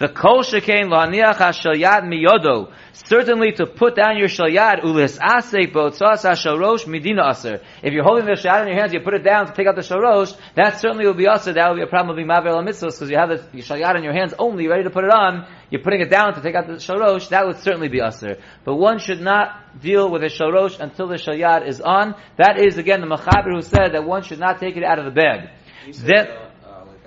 The 0.01 0.09
kol 0.09 0.43
shekain 0.43 0.89
la'aniach 0.89 1.37
ha-shalyad 1.37 2.05
miyodo. 2.09 2.73
Certainly 2.95 3.53
to 3.53 3.67
put 3.67 3.97
down 3.97 4.17
your 4.17 4.29
shalyad, 4.29 4.81
ulis 4.81 5.19
asek 5.19 5.75
bo'tzas 5.75 6.23
ha-sharosh 6.23 6.87
midina 6.87 7.31
aser. 7.31 7.61
If 7.83 7.93
you're 7.93 8.03
holding 8.03 8.25
the 8.25 8.33
shalyad 8.33 8.63
in 8.63 8.69
your 8.69 8.79
hands, 8.79 8.95
you 8.95 9.01
put 9.01 9.13
it 9.13 9.23
down 9.25 9.49
to 9.49 9.53
take 9.53 9.67
out 9.67 9.77
the 9.77 9.83
sharosh, 9.83 10.35
that 10.55 10.81
certainly 10.81 11.05
will 11.05 11.13
be 11.13 11.27
aser. 11.27 11.53
That 11.53 11.69
will 11.69 11.77
be 11.77 11.83
a 11.83 11.87
problem 11.87 12.11
of 12.11 12.17
being 12.17 12.29
maver 12.29 12.47
al 12.47 12.65
mitzvahs, 12.65 12.93
because 12.93 13.11
you 13.11 13.19
have 13.19 13.29
the 13.29 13.59
shalyad 13.59 13.99
in 13.99 14.03
your 14.03 14.15
hands 14.15 14.33
only, 14.39 14.69
ready 14.69 14.85
to 14.85 14.91
put 14.91 15.05
it 15.05 15.13
on. 15.13 15.47
You're 15.69 15.83
putting 15.83 16.01
it 16.01 16.09
down 16.09 16.33
to 16.33 16.41
take 16.41 16.55
out 16.55 16.67
the 16.67 16.77
sharosh, 16.77 17.29
that 17.29 17.47
would 17.47 17.59
certainly 17.59 17.89
be 17.89 18.01
aser. 18.01 18.39
But 18.65 18.77
one 18.77 19.01
should 19.01 19.21
not 19.21 19.83
deal 19.83 20.11
with 20.11 20.23
a 20.23 20.29
sharosh 20.29 20.81
until 20.81 21.09
the 21.09 21.17
shalyad 21.17 21.69
is 21.69 21.83
on. 21.83 22.15
That 22.39 22.59
is, 22.59 22.79
again, 22.79 23.03
the 23.03 23.07
mechaber 23.07 23.53
who 23.53 23.61
said 23.61 23.93
that 23.93 24.07
one 24.07 24.23
should 24.23 24.41
not 24.41 24.61
take 24.61 24.79
it 24.79 24.83
out 24.83 24.99
of 24.99 25.05
the 25.05 25.11
bag. 25.11 25.51
Then, 25.93 26.27
uh, 26.27 26.49
uh, 26.65 26.85
like 26.87 27.03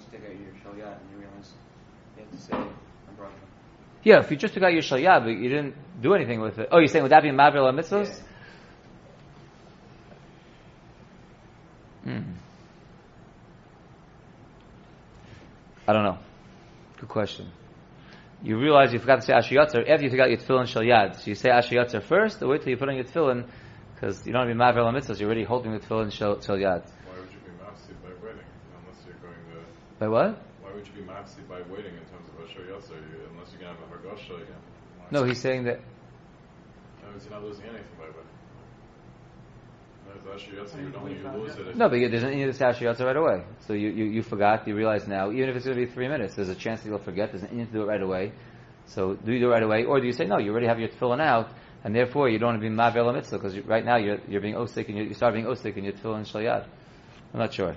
Ashiyatz 0.00 0.08
or 0.08 0.08
some 0.08 0.08
bracha, 0.08 0.08
once 0.08 0.08
you 0.12 0.18
take 0.18 0.24
out 0.24 0.36
your 0.40 0.52
shalyad 0.62 0.96
and 1.00 1.10
you 1.10 1.16
realize 1.18 1.52
you 2.16 2.22
have 2.22 2.30
to 2.30 2.38
say 2.38 2.54
a 2.54 3.20
bracha. 3.20 3.44
Yeah, 4.02 4.20
if 4.20 4.30
you 4.30 4.36
just 4.36 4.54
took 4.54 4.62
out 4.62 4.72
your 4.72 4.82
shalyad, 4.82 5.24
but 5.24 5.30
you 5.30 5.48
didn't 5.48 5.74
do 6.00 6.14
anything 6.14 6.40
with 6.40 6.58
it. 6.58 6.68
Oh, 6.72 6.78
you're 6.78 6.88
saying 6.88 7.02
would 7.02 7.12
that 7.12 7.22
be 7.22 7.30
mavir 7.30 7.62
la 7.62 7.72
mitzvahs? 7.72 8.20
Yeah. 12.06 12.18
Hmm. 12.18 12.32
I 15.86 15.92
don't 15.92 16.04
know. 16.04 16.18
Good 16.98 17.08
question. 17.08 17.50
You 18.42 18.58
realize 18.58 18.92
you 18.92 18.98
forgot 19.00 19.16
to 19.16 19.22
say 19.22 19.32
Ashiyatzer 19.34 19.86
after 19.88 20.04
you 20.04 20.10
took 20.10 20.20
out 20.20 20.30
your 20.30 20.38
tefillin 20.38 20.66
shalyad. 20.66 21.16
So 21.16 21.26
you 21.26 21.34
say 21.34 21.50
Ashiyatzer 21.50 22.02
first, 22.02 22.42
or 22.42 22.48
wait 22.48 22.62
till 22.62 22.70
you 22.70 22.78
put 22.78 22.88
on 22.88 22.94
your 22.94 23.04
tefillin, 23.04 23.46
because 23.94 24.26
you 24.26 24.32
don't 24.32 24.46
have 24.46 24.50
to 24.50 24.54
be 24.54 24.58
mavir 24.58 24.82
la 24.84 24.92
mitzvahs, 24.92 25.18
you're 25.20 25.28
already 25.28 25.44
holding 25.44 25.72
the 25.72 25.78
tefillin 25.78 26.10
shalyad. 26.10 26.40
Why 26.46 27.18
would 27.18 27.30
you 27.30 27.38
be 27.44 27.50
mafsi 27.60 27.92
by 28.02 28.08
waiting, 28.24 28.46
unless 28.80 29.04
you're 29.04 29.16
going 29.16 29.34
to... 29.34 29.60
By 30.00 30.08
what? 30.08 30.40
Why 30.62 30.72
would 30.74 30.86
you 30.86 30.94
be 30.94 31.02
mafsi 31.02 31.46
by 31.46 31.60
waiting 31.70 31.92
in 31.92 32.04
terms 32.08 32.26
of 32.32 32.40
a 32.40 32.48
shoyotzer, 32.48 32.96
unless 33.30 33.52
you're 33.52 33.60
going 33.60 33.76
to 33.76 33.80
have 33.80 33.82
a 33.82 34.08
hargosha 34.08 34.36
again? 34.42 34.56
Why 34.98 35.04
No, 35.10 35.24
he's 35.24 35.38
saying 35.38 35.64
that. 35.64 35.74
it- 35.74 35.82
No, 37.02 37.08
you're 37.20 37.30
not 37.30 37.44
losing 37.44 37.64
anything 37.66 37.84
by 37.98 38.04
waiting. 38.04 38.30
No, 40.06 40.12
it's 40.32 40.42
Ashiyotzer, 40.42 40.80
you 40.80 40.94
only 40.96 41.18
you 41.18 41.28
lose 41.28 41.54
it. 41.56 41.76
No, 41.76 41.88
but 41.90 41.98
you- 41.98 42.08
there's 42.08 42.22
an 42.22 42.30
need 42.30 42.46
to 42.46 42.54
say 42.54 42.64
Ashiyatzer 42.64 43.04
right 43.04 43.16
away. 43.16 43.44
So 43.66 43.74
you, 43.74 43.90
you, 43.90 44.04
you 44.06 44.22
forgot, 44.22 44.66
you 44.66 44.74
realize 44.74 45.06
now, 45.06 45.30
even 45.30 45.50
if 45.50 45.56
it's 45.56 45.66
going 45.66 45.76
to 45.78 45.84
be 45.86 45.92
three 45.92 46.08
minutes, 46.08 46.34
there's 46.34 46.48
a 46.48 46.54
chance 46.54 46.80
that 46.82 46.88
you'll 46.88 46.98
forget, 46.98 47.32
there's 47.32 47.42
an 47.42 47.54
need 47.54 47.66
to 47.66 47.72
do 47.72 47.82
it 47.82 47.86
right 47.86 48.02
away. 48.02 48.32
So 48.86 49.14
do 49.16 49.32
you 49.32 49.38
do 49.38 49.48
it 49.50 49.52
right 49.52 49.62
away, 49.62 49.84
or 49.84 50.00
do 50.00 50.06
you 50.06 50.12
say, 50.14 50.24
no, 50.24 50.38
you 50.38 50.50
already 50.50 50.66
have 50.66 50.80
your 50.80 50.88
tefillin 50.88 51.20
out, 51.20 51.50
and 51.84 51.94
therefore 51.94 52.30
you 52.30 52.38
don't 52.38 52.50
want 52.54 52.62
to 52.62 52.68
be 52.68 52.74
Mavel 52.74 53.12
Mitzvah 53.12 53.36
because 53.38 53.58
right 53.60 53.84
now 53.84 53.96
you're, 53.98 54.18
you're 54.28 54.40
being 54.40 54.54
Osik 54.54 54.88
and 54.88 54.96
you 54.96 55.04
you 55.04 55.14
start 55.14 55.34
being 55.34 55.44
Osik 55.46 55.76
and 55.76 55.84
you're 55.84 55.92
Tefillin 55.92 56.26
Shal 56.26 56.40
Yad. 56.40 56.64
I'm 57.34 57.38
not 57.40 57.52
sure. 57.52 57.76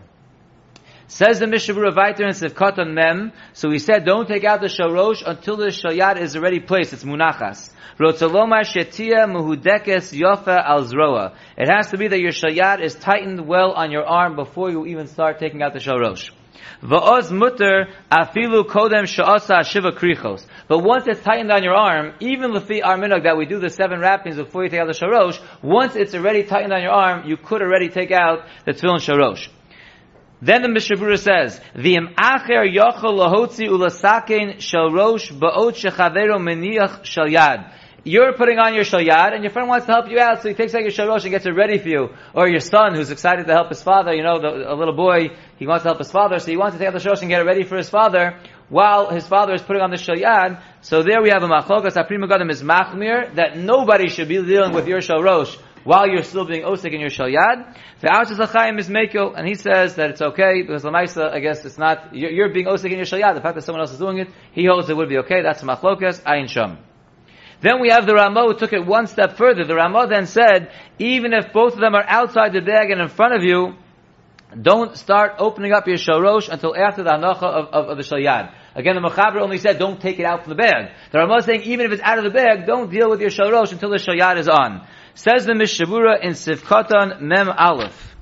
Says 1.07 1.39
the 1.39 1.47
Mishnah 1.47 1.75
Berurah 1.75 1.93
Viter 1.93 2.21
in 2.21 2.29
Sivkot 2.29 2.79
on 2.79 2.93
Mem, 2.93 3.33
so 3.53 3.69
he 3.69 3.79
said, 3.79 4.05
don't 4.05 4.27
take 4.27 4.43
out 4.43 4.61
the 4.61 4.67
Shalosh 4.67 5.21
until 5.25 5.57
the 5.57 5.67
Shayat 5.67 6.17
is 6.17 6.35
already 6.35 6.59
placed, 6.59 6.93
it's 6.93 7.03
Munachas. 7.03 7.71
Rotzalomar 7.99 8.63
Shetia 8.63 9.27
Muhudekes 9.27 10.17
Yofa 10.17 10.63
Al 10.63 10.85
Zroa. 10.85 11.35
It 11.57 11.69
has 11.69 11.91
to 11.91 11.97
be 11.97 12.07
that 12.07 12.19
your 12.19 12.31
Shayat 12.31 12.81
is 12.81 12.95
tightened 12.95 13.45
well 13.45 13.73
on 13.73 13.91
your 13.91 14.05
arm 14.05 14.35
before 14.35 14.71
you 14.71 14.85
even 14.85 15.07
start 15.07 15.39
taking 15.39 15.61
out 15.61 15.73
the 15.73 15.79
Shalosh. 15.79 16.31
Va'oz 16.81 17.31
mutter 17.31 17.87
afilu 18.11 18.65
kodem 18.65 19.05
sha'asa 19.05 19.63
shiva 19.65 19.91
krichos. 19.91 20.45
But 20.67 20.79
once 20.79 21.05
it's 21.07 21.21
tightened 21.21 21.51
on 21.51 21.63
your 21.63 21.75
arm, 21.75 22.13
even 22.19 22.51
lefi 22.51 22.81
our 22.83 22.97
minhag 22.97 23.23
that 23.23 23.37
we 23.37 23.45
do 23.45 23.59
the 23.59 23.69
seven 23.69 23.99
wrappings 23.99 24.35
before 24.35 24.63
you 24.63 24.69
take 24.69 24.79
out 24.79 24.87
the 24.87 24.93
sharosh, 24.93 25.39
once 25.61 25.95
it's 25.95 26.13
already 26.13 26.43
tightened 26.43 26.73
on 26.73 26.81
your 26.81 26.91
arm, 26.91 27.27
you 27.27 27.37
could 27.37 27.61
already 27.61 27.89
take 27.89 28.11
out 28.11 28.45
the 28.65 28.73
tefillin 28.73 28.99
sharosh. 28.99 29.47
Then 30.43 30.61
the 30.61 30.67
Mishnah 30.67 30.97
Berurah 30.97 31.19
says, 31.19 31.61
"V'im 31.73 32.15
acher 32.15 32.67
yochel 32.69 33.15
lahotzi 33.15 33.69
ulasakein 33.69 34.57
sharosh 34.57 35.31
ba'ot 35.31 35.71
shechavero 35.71 36.35
meniach 36.37 37.03
shalyad." 37.03 37.71
You're 38.03 38.33
putting 38.33 38.59
on 38.59 38.73
your 38.73 38.83
shalyad, 38.83 39.33
and 39.33 39.43
your 39.45 39.51
friend 39.51 39.69
wants 39.69 39.85
to 39.85 39.93
help 39.93 40.09
you 40.09 40.19
out, 40.19 40.41
so 40.41 40.49
he 40.49 40.53
takes 40.53 40.75
out 40.75 40.81
your 40.81 40.91
sharosh 40.91 41.21
and 41.21 41.31
gets 41.31 41.45
it 41.45 41.51
ready 41.51 41.77
for 41.77 41.87
you. 41.87 42.09
Or 42.33 42.49
your 42.49 42.59
son, 42.59 42.93
who's 42.93 43.09
excited 43.09 43.47
to 43.47 43.53
help 43.53 43.69
his 43.69 43.81
father, 43.81 44.13
you 44.13 44.21
know, 44.21 44.41
the, 44.41 44.69
a 44.69 44.75
little 44.75 44.93
boy, 44.93 45.29
he 45.57 45.65
wants 45.65 45.83
to 45.83 45.87
help 45.87 45.99
his 45.99 46.11
father, 46.11 46.37
so 46.39 46.51
he 46.51 46.57
wants 46.57 46.75
to 46.75 46.79
take 46.79 46.89
out 46.89 46.93
the 46.93 46.99
sharosh 46.99 47.21
and 47.21 47.29
get 47.29 47.39
it 47.39 47.45
ready 47.45 47.63
for 47.63 47.77
his 47.77 47.89
father, 47.89 48.37
while 48.67 49.11
his 49.11 49.25
father 49.25 49.53
is 49.53 49.61
putting 49.61 49.81
on 49.81 49.91
the 49.91 49.95
shalyad. 49.95 50.61
So 50.81 51.03
there 51.03 51.21
we 51.21 51.29
have 51.29 51.43
a 51.43 51.47
machlokas, 51.47 51.95
aprima 51.95 52.27
gadam 52.29 52.51
is 52.51 52.61
machmir, 52.61 53.33
that 53.35 53.55
nobody 53.55 54.09
should 54.09 54.27
be 54.27 54.43
dealing 54.43 54.73
with 54.73 54.89
your 54.89 54.99
sharosh 54.99 55.57
while 55.83 56.07
you're 56.07 56.23
still 56.23 56.45
being 56.45 56.63
osik 56.63 56.93
in 56.93 56.99
your 56.99 57.09
shalyad. 57.09 57.77
The 58.01 58.07
Archas 58.07 58.37
L'chaim 58.37 58.79
is 58.79 58.89
Mekil, 58.89 59.33
and 59.37 59.47
he 59.47 59.55
says 59.55 59.95
that 59.95 60.09
it's 60.11 60.21
okay, 60.21 60.61
because 60.61 60.83
Lamaisa, 60.83 61.31
I 61.31 61.39
guess 61.39 61.63
it's 61.65 61.77
not, 61.77 62.15
you're, 62.15 62.49
being 62.49 62.65
osik 62.65 62.91
in 62.91 62.97
your 62.97 63.05
shalyad, 63.05 63.35
the 63.35 63.41
fact 63.41 63.55
that 63.55 63.63
someone 63.63 63.81
else 63.81 63.91
is 63.91 63.99
doing 63.99 64.19
it, 64.19 64.29
he 64.51 64.65
holds 64.65 64.89
it 64.89 64.97
would 64.97 65.09
be 65.09 65.17
okay, 65.19 65.41
that's 65.41 65.61
machlokas, 65.61 66.21
ayin 66.23 66.47
sham. 66.47 66.77
Then 67.61 67.79
we 67.79 67.89
have 67.89 68.05
the 68.05 68.13
Ramah 68.13 68.43
who 68.47 68.55
took 68.55 68.73
it 68.73 68.85
one 68.85 69.07
step 69.07 69.37
further. 69.37 69.63
The 69.63 69.75
Ramah 69.75 70.07
then 70.09 70.25
said, 70.25 70.73
even 70.99 71.33
if 71.33 71.53
both 71.53 71.73
of 71.73 71.79
them 71.79 71.95
are 71.95 72.03
outside 72.05 72.51
the 72.51 72.59
bag 72.59 72.91
and 72.91 72.99
in 72.99 73.07
front 73.07 73.35
of 73.35 73.43
you, 73.43 73.75
don't 74.61 74.97
start 74.97 75.35
opening 75.39 75.71
up 75.71 75.87
your 75.87 75.95
sharosh 75.95 76.49
until 76.49 76.75
after 76.75 77.03
the 77.03 77.09
hanacha 77.09 77.43
of, 77.43 77.65
of, 77.67 77.85
of 77.91 77.97
the 77.97 78.03
shalyad. 78.03 78.53
Again, 78.75 78.95
the 78.95 79.01
Mechaber 79.01 79.39
only 79.39 79.59
said, 79.59 79.79
don't 79.79 80.01
take 80.01 80.19
it 80.19 80.25
out 80.25 80.43
from 80.43 80.49
the 80.49 80.55
bag. 80.55 80.91
The 81.11 81.19
Ramah 81.19 81.37
is 81.37 81.45
saying, 81.45 81.61
even 81.63 81.85
if 81.85 81.93
it's 81.93 82.01
out 82.01 82.17
of 82.17 82.25
the 82.25 82.31
bag, 82.31 82.65
don't 82.65 82.91
deal 82.91 83.09
with 83.09 83.21
your 83.21 83.29
sharosh 83.29 83.71
until 83.71 83.89
the 83.89 83.97
shalyad 83.97 84.37
is 84.37 84.49
on. 84.49 84.85
Says 85.15 85.45
the 85.45 85.53
Mishnah 85.53 85.85
Berurah 85.85 86.23
in 86.23 86.31
Sivkatan 86.31 87.21
Mem 87.21 87.49
Aleph. 87.49 88.15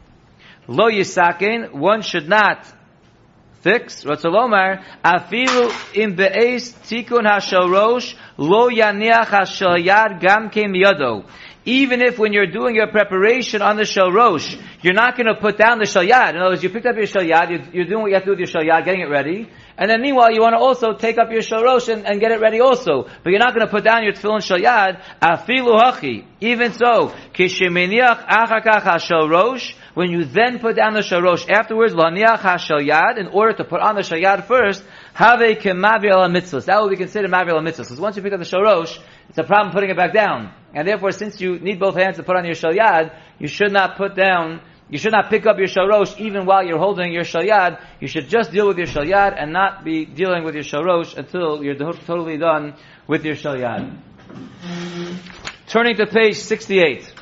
Lo 0.67 0.89
yisakin, 0.89 1.73
one 1.73 2.01
should 2.01 2.27
not 2.27 2.65
fix, 3.61 4.03
Ratzalomar, 4.03 4.83
afilu 5.03 5.71
im 5.95 6.15
be'ez 6.15 6.73
tikun 6.73 7.25
hashorosh, 7.25 8.15
lo 8.37 8.69
yaniach 8.69 9.27
hashalyad 9.27 10.19
gam 10.19 10.49
ke 10.49 10.67
miyado. 10.67 11.25
Even 11.63 12.01
if 12.01 12.17
when 12.17 12.33
you're 12.33 12.51
doing 12.51 12.75
your 12.75 12.87
preparation 12.87 13.61
on 13.61 13.77
the 13.77 13.83
shalrosh, 13.83 14.59
you're 14.81 14.95
not 14.95 15.15
going 15.15 15.27
to 15.27 15.35
put 15.35 15.57
down 15.57 15.77
the 15.77 15.85
shalyad. 15.85 16.31
In 16.31 16.37
other 16.37 16.49
words, 16.49 16.63
you 16.63 16.69
picked 16.69 16.87
up 16.87 16.95
your 16.95 17.05
shalyad, 17.05 17.51
you're, 17.51 17.73
you're 17.73 17.85
doing 17.85 18.01
what 18.01 18.07
you 18.07 18.15
have 18.15 18.23
to 18.23 18.35
do 18.35 18.41
with 18.41 18.51
your 18.51 18.63
shalyad, 18.63 18.83
getting 18.83 19.01
it 19.01 19.09
ready, 19.09 19.47
and 19.81 19.89
then 19.89 19.99
meanwhile 19.99 20.31
you 20.31 20.41
want 20.41 20.53
to 20.53 20.59
also 20.59 20.93
take 20.93 21.17
up 21.17 21.31
your 21.31 21.41
shalrosh 21.41 21.91
and, 21.91 22.05
and 22.05 22.19
get 22.19 22.31
it 22.31 22.39
ready 22.39 22.59
also. 22.61 23.07
But 23.23 23.31
you're 23.31 23.39
not 23.39 23.55
going 23.55 23.65
to 23.65 23.71
put 23.71 23.83
down 23.83 24.03
your 24.03 24.13
tefillin 24.13 24.45
shayad, 24.45 25.01
afilu 25.19 25.73
hachi. 25.81 26.23
Even 26.39 26.73
so, 26.73 27.11
kishemeniach 27.33 28.27
achakach 28.27 28.83
hashalrosh, 28.83 29.73
when 29.95 30.11
you 30.11 30.23
then 30.23 30.59
put 30.59 30.75
down 30.75 30.93
the 30.93 30.99
sharosh 30.99 31.49
afterwards, 31.49 31.95
laniach 31.95 32.41
hashalyad, 32.41 33.17
in 33.17 33.25
order 33.29 33.53
to 33.53 33.63
put 33.63 33.81
on 33.81 33.95
the 33.95 34.01
shayad 34.01 34.45
first, 34.45 34.83
have 35.15 35.41
a 35.41 35.55
kemavir 35.55 36.13
mitzvahs. 36.29 36.65
That 36.65 36.79
will 36.79 36.89
be 36.89 36.97
considered 36.97 37.31
mavir 37.31 37.53
mitzvahs. 37.53 37.89
Because 37.89 37.99
once 37.99 38.15
you 38.17 38.21
pick 38.21 38.33
up 38.33 38.39
the 38.39 38.45
sharosh, 38.45 38.99
it's 39.29 39.37
a 39.39 39.43
problem 39.43 39.73
putting 39.73 39.89
it 39.89 39.97
back 39.97 40.13
down. 40.13 40.53
And 40.75 40.87
therefore, 40.87 41.11
since 41.11 41.41
you 41.41 41.57
need 41.57 41.79
both 41.79 41.95
hands 41.95 42.17
to 42.17 42.23
put 42.23 42.35
on 42.35 42.45
your 42.45 42.53
shayad, 42.53 43.19
you 43.39 43.47
should 43.47 43.71
not 43.71 43.97
put 43.97 44.15
down, 44.15 44.61
you 44.91 44.97
should 44.97 45.13
not 45.13 45.29
pick 45.29 45.45
up 45.45 45.57
your 45.57 45.67
sharosh 45.67 46.19
even 46.19 46.45
while 46.45 46.63
you're 46.63 46.77
holding 46.77 47.13
your 47.13 47.23
shalyad. 47.23 47.81
You 48.01 48.09
should 48.09 48.27
just 48.27 48.51
deal 48.51 48.67
with 48.67 48.77
your 48.77 48.87
shalyad 48.87 49.41
and 49.41 49.53
not 49.53 49.85
be 49.85 50.05
dealing 50.05 50.43
with 50.43 50.53
your 50.53 50.65
sharosh 50.65 51.17
until 51.17 51.63
you're 51.63 51.75
totally 51.75 52.37
done 52.37 52.75
with 53.07 53.23
your 53.23 53.35
shalyad. 53.35 53.97
Turning 55.67 55.95
to 55.95 56.05
page 56.05 56.35
68. 56.35 57.13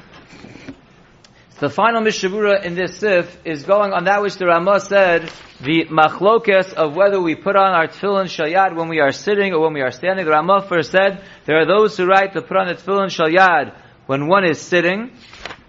The 1.60 1.70
final 1.70 2.02
Mishnah 2.02 2.30
Berurah 2.30 2.64
in 2.64 2.74
this 2.74 2.98
sif 2.98 3.38
is 3.46 3.64
going 3.64 3.92
on 3.94 4.06
that 4.06 4.24
which 4.24 4.38
the 4.38 4.48
Ramah 4.48 4.80
said, 4.80 5.30
the 5.62 5.86
machlokes 5.92 6.74
of 6.74 6.96
whether 6.96 7.22
we 7.22 7.36
put 7.36 7.56
on 7.56 7.74
our 7.74 7.88
tefillin 7.88 8.26
shalyad 8.26 8.76
when 8.76 8.88
we 8.88 9.00
are 9.00 9.12
sitting 9.12 9.54
or 9.54 9.60
when 9.60 9.74
we 9.74 9.82
are 9.82 9.92
standing. 9.92 10.26
The 10.26 10.32
Ramah 10.32 10.66
first 10.68 10.90
said, 10.90 11.22
there 11.46 11.60
are 11.60 11.68
those 11.68 11.98
who 11.98 12.08
write 12.08 12.34
to 12.34 12.42
put 12.42 12.58
on 12.58 12.68
the 12.68 12.74
tefillin 12.74 13.10
shalyad 13.10 13.76
when 14.08 14.28
one 14.28 14.44
is 14.44 14.60
sitting, 14.60 15.12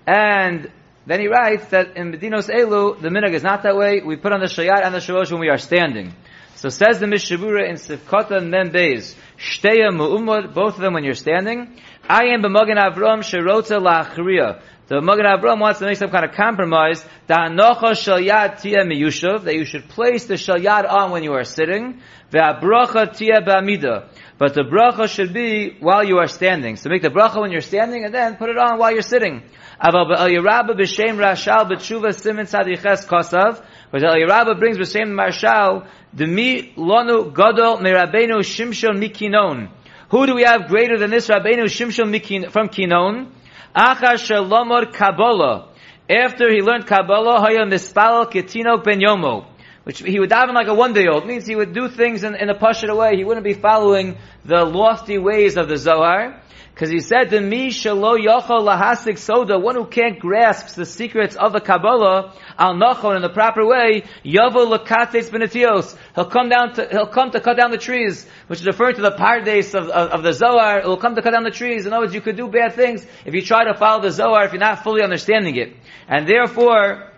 and 0.06 0.70
then 1.06 1.20
he 1.20 1.28
writes 1.28 1.66
that 1.68 1.96
in 1.96 2.12
Medinos 2.12 2.48
Elu, 2.50 3.00
the 3.00 3.08
minhag 3.08 3.32
is 3.32 3.42
not 3.42 3.62
that 3.62 3.76
way. 3.76 4.00
We 4.00 4.16
put 4.16 4.32
on 4.32 4.40
the 4.40 4.46
shayat 4.46 4.84
and 4.84 4.94
the 4.94 4.98
shalosh 4.98 5.30
when 5.30 5.40
we 5.40 5.48
are 5.48 5.58
standing. 5.58 6.14
So 6.56 6.68
says 6.68 7.00
the 7.00 7.06
Mishnah 7.06 7.38
Berurah 7.38 7.70
in 7.70 7.76
Sivkota 7.76 8.46
Mem 8.46 8.70
Beis, 8.70 9.14
Shteya 9.38 9.90
Mu'umad, 9.90 10.52
both 10.52 10.74
of 10.74 10.80
them 10.80 10.92
when 10.92 11.04
you're 11.04 11.14
standing. 11.14 11.80
I 12.06 12.26
am 12.26 12.42
b'magen 12.42 12.76
Avram 12.76 13.20
Sherota 13.20 13.80
La'achriya. 13.80 14.60
The 14.88 15.00
Magen 15.00 15.24
Avram 15.24 15.60
wants 15.60 15.78
to 15.78 15.86
make 15.86 15.96
some 15.96 16.10
kind 16.10 16.24
of 16.24 16.32
compromise. 16.32 17.04
Da'anocha 17.28 17.92
shalyad 17.92 18.60
tia 18.60 18.84
miyushav, 18.84 19.44
that 19.44 19.54
you 19.54 19.64
should 19.64 19.88
place 19.88 20.26
the 20.26 20.34
shalyad 20.34 20.90
on 20.92 21.12
when 21.12 21.22
you 21.22 21.32
are 21.32 21.44
sitting. 21.44 22.02
Ve'abracha 22.32 23.16
tia 23.16 23.40
ba'amida. 23.40 24.08
But 24.36 24.54
the 24.54 24.62
bracha 24.62 25.06
should 25.06 25.32
be 25.32 25.76
while 25.80 26.02
you 26.02 26.16
are 26.16 26.26
standing. 26.26 26.76
So 26.76 26.88
make 26.88 27.02
the 27.02 27.08
bracha 27.08 27.40
when 27.40 27.52
you're 27.52 27.60
standing 27.60 28.04
and 28.04 28.14
then 28.14 28.36
put 28.36 28.48
it 28.48 28.56
on 28.56 28.78
while 28.78 28.90
you're 28.90 29.02
sitting. 29.02 29.42
Aval 29.82 30.08
be'el 30.08 30.76
b'shem 30.76 31.16
rashal 31.16 31.70
b'tshuva 31.70 32.14
simin 32.14 32.46
tzadiches 32.46 33.06
kosav. 33.06 33.64
But 33.90 34.04
El 34.04 34.14
Yerabba 34.14 34.58
brings 34.58 34.78
b'shem 34.78 35.10
marshal, 35.12 35.86
demi 36.14 36.72
lonu 36.76 37.34
gadol 37.34 37.78
merabenu 37.78 38.40
shimshon 38.40 38.98
mikinon. 38.98 39.70
Who 40.10 40.26
do 40.26 40.34
we 40.34 40.42
have 40.42 40.66
greater 40.66 40.98
than 40.98 41.10
this 41.10 41.28
Rabbeinu 41.28 41.66
Shimshon 41.66 42.50
from 42.50 42.68
Chinon? 42.68 43.32
Achar 43.76 44.18
Shalomor 44.18 44.92
Kabbalah. 44.92 45.68
After 46.10 46.52
he 46.52 46.62
learned 46.62 46.88
Kabbalah, 46.88 47.38
Haya 47.38 47.64
Mispalal 47.64 48.28
Ketino 48.28 48.82
Ben 48.82 48.98
Yomo. 48.98 49.46
Which 49.84 50.00
he 50.00 50.18
would 50.18 50.30
daven 50.30 50.54
like 50.54 50.66
a 50.66 50.74
one-day-old. 50.74 51.26
means 51.26 51.46
he 51.46 51.54
would 51.54 51.72
do 51.72 51.88
things 51.88 52.24
in, 52.24 52.34
in 52.34 52.50
a 52.50 52.58
pashut 52.58 52.94
way. 52.94 53.16
He 53.16 53.22
wouldn't 53.22 53.44
be 53.44 53.54
following 53.54 54.16
the 54.44 54.64
lofty 54.64 55.16
ways 55.16 55.56
of 55.56 55.68
the 55.68 55.76
Zohar. 55.76 56.42
Because 56.80 56.92
he 56.92 57.00
said 57.00 57.28
to 57.28 57.40
me, 57.42 57.68
Shalo 57.68 58.18
Yochel 58.18 58.64
Lahasik 58.64 59.18
Soda, 59.18 59.58
one 59.58 59.74
who 59.74 59.84
can't 59.84 60.18
grasp 60.18 60.76
the 60.76 60.86
secrets 60.86 61.36
of 61.36 61.52
the 61.52 61.60
Kabbalah, 61.60 62.32
Al 62.56 62.74
Nachon 62.74 63.16
in 63.16 63.20
the 63.20 63.28
proper 63.28 63.66
way, 63.66 64.04
Yavo 64.24 64.78
Lakates 64.78 65.28
Benetios. 65.28 65.94
He'll 66.14 66.30
come 66.30 66.48
down 66.48 66.72
to, 66.76 66.88
he'll 66.90 67.06
come 67.06 67.32
to 67.32 67.40
cut 67.40 67.58
down 67.58 67.70
the 67.70 67.76
trees, 67.76 68.26
which 68.46 68.60
is 68.60 68.66
referring 68.66 68.94
to 68.94 69.02
the 69.02 69.10
pardes 69.10 69.74
of, 69.74 69.90
of, 69.90 70.10
of 70.10 70.22
the 70.22 70.32
Zohar. 70.32 70.80
He'll 70.80 70.96
come 70.96 71.16
to 71.16 71.20
cut 71.20 71.32
down 71.32 71.44
the 71.44 71.50
trees. 71.50 71.84
In 71.84 71.92
other 71.92 72.04
words, 72.04 72.14
you 72.14 72.22
could 72.22 72.38
do 72.38 72.48
bad 72.48 72.72
things 72.72 73.04
if 73.26 73.34
you 73.34 73.42
try 73.42 73.64
to 73.64 73.74
follow 73.74 74.00
the 74.00 74.10
Zohar 74.10 74.46
if 74.46 74.52
you're 74.52 74.60
not 74.60 74.82
fully 74.82 75.02
understanding 75.02 75.56
it. 75.56 75.76
And 76.08 76.26
therefore, 76.26 77.12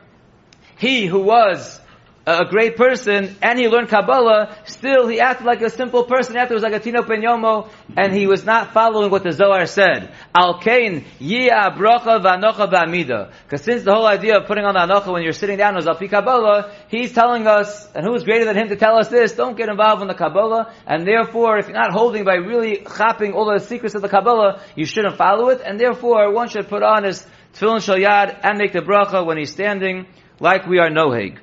he 0.77 1.07
who 1.07 1.21
was 1.21 1.79
a 2.25 2.45
great 2.45 2.77
person 2.77 3.35
and 3.43 3.59
he 3.59 3.69
learned 3.69 3.89
Kabbalah, 3.89 4.57
still 4.65 5.09
he 5.09 5.19
acted 5.19 5.45
like 5.45 5.61
a 5.61 5.71
simple 5.71 6.05
person 6.05 6.37
afterwards, 6.37 6.63
like 6.63 6.73
a 6.73 6.79
Tino 6.79 7.03
Penyomo, 7.03 7.69
and 7.97 8.13
he 8.15 8.27
was 8.27 8.45
not 8.45 8.73
following 8.73 9.11
what 9.11 9.25
the 9.25 9.33
Zohar 9.33 9.67
said. 9.67 10.15
Al 10.35 10.61
Kain, 10.61 11.05
Yia 11.19 11.77
Brocha 11.77 12.23
Vanocha 12.23 12.71
Ba'amida. 12.71 13.33
Because 13.45 13.63
since 13.63 13.83
the 13.83 13.93
whole 13.93 14.07
idea 14.07 14.39
of 14.39 14.47
putting 14.47 14.65
on 14.65 14.75
the 14.75 14.81
Anocha 14.81 15.13
when 15.13 15.23
you're 15.23 15.33
sitting 15.33 15.59
down 15.59 15.75
was 15.75 15.87
Alpi 15.87 16.09
Kabbalah, 16.09 16.73
he's 16.89 17.13
telling 17.13 17.47
us, 17.47 17.91
and 17.93 18.07
who 18.07 18.15
is 18.15 18.23
greater 18.23 18.45
than 18.45 18.57
him 18.57 18.69
to 18.69 18.77
tell 18.77 18.97
us 18.99 19.09
this, 19.09 19.33
don't 19.33 19.57
get 19.57 19.69
involved 19.69 20.03
in 20.03 20.09
the 20.09 20.15
Kabbalah, 20.15 20.73
and 20.87 21.07
therefore, 21.07 21.59
if 21.59 21.67
you're 21.67 21.77
not 21.77 21.93
holding 21.93 22.25
by 22.25 22.35
really 22.35 22.87
chapping 22.97 23.33
all 23.33 23.53
the 23.53 23.59
secrets 23.59 23.97
of 23.97 24.03
the 24.03 24.09
Kabbalah, 24.09 24.63
you 24.77 24.85
shouldn't 24.85 25.17
follow 25.17 25.49
it, 25.49 25.61
and 25.65 25.79
therefore, 25.79 26.33
one 26.33 26.49
should 26.49 26.69
put 26.69 26.85
on 26.85 27.03
his 27.03 27.27
Tefillin 27.55 27.81
Shalyad 27.81 28.39
and 28.45 28.59
make 28.59 28.73
the 28.73 28.81
Bracha 28.81 29.27
when 29.27 29.39
he's 29.39 29.51
standing, 29.51 30.07
like 30.39 30.67
we 30.67 30.79
are 30.79 30.89
Noheg. 30.89 31.39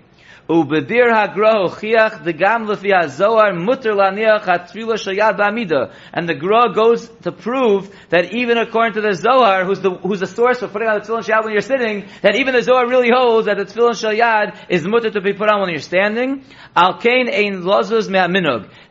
Ubedir 0.49 1.11
hagra 1.11 1.69
chiach 1.69 2.23
the 2.23 2.33
gam 2.33 2.65
lefi 2.65 2.91
hazohar 2.91 3.55
mutter 3.55 3.91
laniach 3.91 4.45
hatfila 4.45 4.95
shayad 4.95 5.37
ba'amida. 5.37 5.93
And 6.11 6.27
the 6.27 6.33
gra 6.33 6.73
goes 6.73 7.07
to 7.21 7.31
prove 7.31 7.95
that 8.09 8.33
even 8.33 8.57
according 8.57 8.93
to 8.93 9.01
the 9.01 9.13
Zohar, 9.13 9.63
who's 9.65 9.79
the 9.81 9.91
who's 9.91 10.21
the 10.21 10.25
source 10.25 10.59
for 10.59 10.67
putting 10.67 10.87
on 10.87 10.99
the 10.99 11.05
tefillin 11.05 11.21
shayad 11.21 11.43
when 11.43 11.53
you're 11.53 11.61
sitting, 11.61 12.07
that 12.23 12.35
even 12.35 12.55
the 12.55 12.63
Zohar 12.63 12.87
really 12.87 13.11
holds 13.13 13.45
that 13.45 13.57
the 13.57 13.65
tefillin 13.65 13.91
shayad 13.91 14.57
is 14.69 14.87
mutter 14.87 15.11
to 15.11 15.21
be 15.21 15.33
put 15.33 15.49
on 15.49 15.61
when 15.61 15.69
you're 15.69 15.79
standing. 15.79 16.43
Al 16.75 16.97
kain 16.97 17.29
ein. 17.29 17.61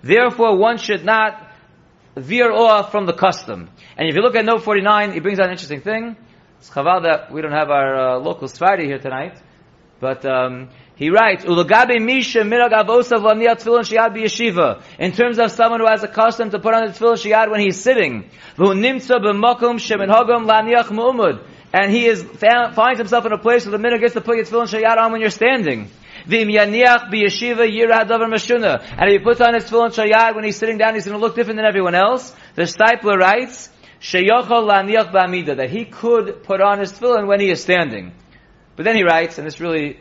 Therefore, 0.03 0.57
one 0.57 0.79
should 0.79 1.05
not 1.05 1.44
veer 2.14 2.53
off 2.53 2.92
from 2.92 3.07
the 3.07 3.12
custom. 3.12 3.68
And 3.97 4.09
if 4.09 4.14
you 4.14 4.23
look 4.23 4.37
at 4.37 4.44
note 4.44 4.62
49, 4.62 5.12
he 5.12 5.18
brings 5.18 5.40
out 5.40 5.47
an 5.47 5.53
interesting 5.53 5.81
thing. 5.81 6.16
It's 6.61 6.71
chaval 6.71 7.03
that 7.03 7.33
we 7.33 7.42
don't 7.42 7.53
have 7.53 7.71
our 7.71 7.97
uh, 7.97 8.18
local 8.18 8.47
Sfardi 8.47 8.85
here 8.85 8.99
tonight. 8.99 9.40
But 10.01 10.25
um, 10.25 10.68
he 10.99 11.11
writes, 11.11 11.45
"Ulagabe 11.45 12.01
misha 12.03 12.41
mirag 12.41 12.73
avosav 12.73 13.23
laniat 13.23 13.63
tefillin 13.63 13.87
shiyad 13.87 14.17
b'yeshiva." 14.17 14.83
In 14.99 15.13
terms 15.13 15.39
of 15.39 15.53
someone 15.53 15.79
who 15.79 15.87
has 15.87 16.03
a 16.03 16.09
custom 16.09 16.51
to 16.51 16.59
put 16.59 16.75
on 16.75 16.87
the 16.87 16.93
tefillin 16.93 17.15
shiyad 17.15 17.53
when 17.53 17.61
he's 17.61 17.81
sitting, 17.81 18.29
v'hu 18.57 18.75
nimtza 18.75 19.23
b'makom 19.23 19.79
sheminhagam 19.79 20.47
laniach 20.47 20.89
mu'umud, 20.89 21.39
and 21.73 21.93
he 21.93 22.07
is 22.07 22.25
finds 22.25 22.99
himself 22.99 23.25
in 23.27 23.33
a 23.33 23.39
place 23.39 23.65
where 23.65 23.79
the 23.79 23.79
minhag 23.79 24.01
gets 24.01 24.15
to 24.15 24.21
put 24.21 24.39
your 24.39 24.45
tefillin 24.45 24.67
shiyad 24.67 24.99
on 24.99 25.13
when 25.13 25.21
you're 25.21 25.31
standing. 25.31 25.89
V'im 26.27 26.53
yaniach 26.53 27.13
b'yeshiva 27.13 27.71
yirah 27.71 28.05
davar 28.05 28.27
mashuna, 28.27 28.83
and 28.99 29.09
if 29.09 29.21
he 29.21 29.25
puts 29.25 29.41
on 29.41 29.55
his 29.55 29.67
tefillin 29.67 29.95
shiyad 29.95 30.35
when 30.35 30.43
he's 30.43 30.57
sitting 30.57 30.79
down, 30.79 30.95
he's 30.95 31.05
going 31.05 31.17
to 31.17 31.25
look 31.25 31.37
different 31.37 31.59
than 31.59 31.65
everyone 31.65 31.95
else. 31.95 32.35
The 32.57 32.63
Steipler 32.63 33.17
writes, 33.17 33.71
"Sheyochol 34.01 34.67
laniach 34.67 35.13
b'amida," 35.13 35.59
that 35.59 35.71
he 35.71 35.85
could 35.85 36.43
put 36.43 36.61
on 36.61 36.81
his 36.81 36.93
tefillin 36.93 37.29
when 37.29 37.39
he 37.39 37.51
is 37.51 37.63
standing. 37.63 38.15
But 38.75 38.85
then 38.85 38.97
he 38.97 39.05
writes, 39.05 39.39
and 39.39 39.47
this 39.47 39.61
really 39.61 39.99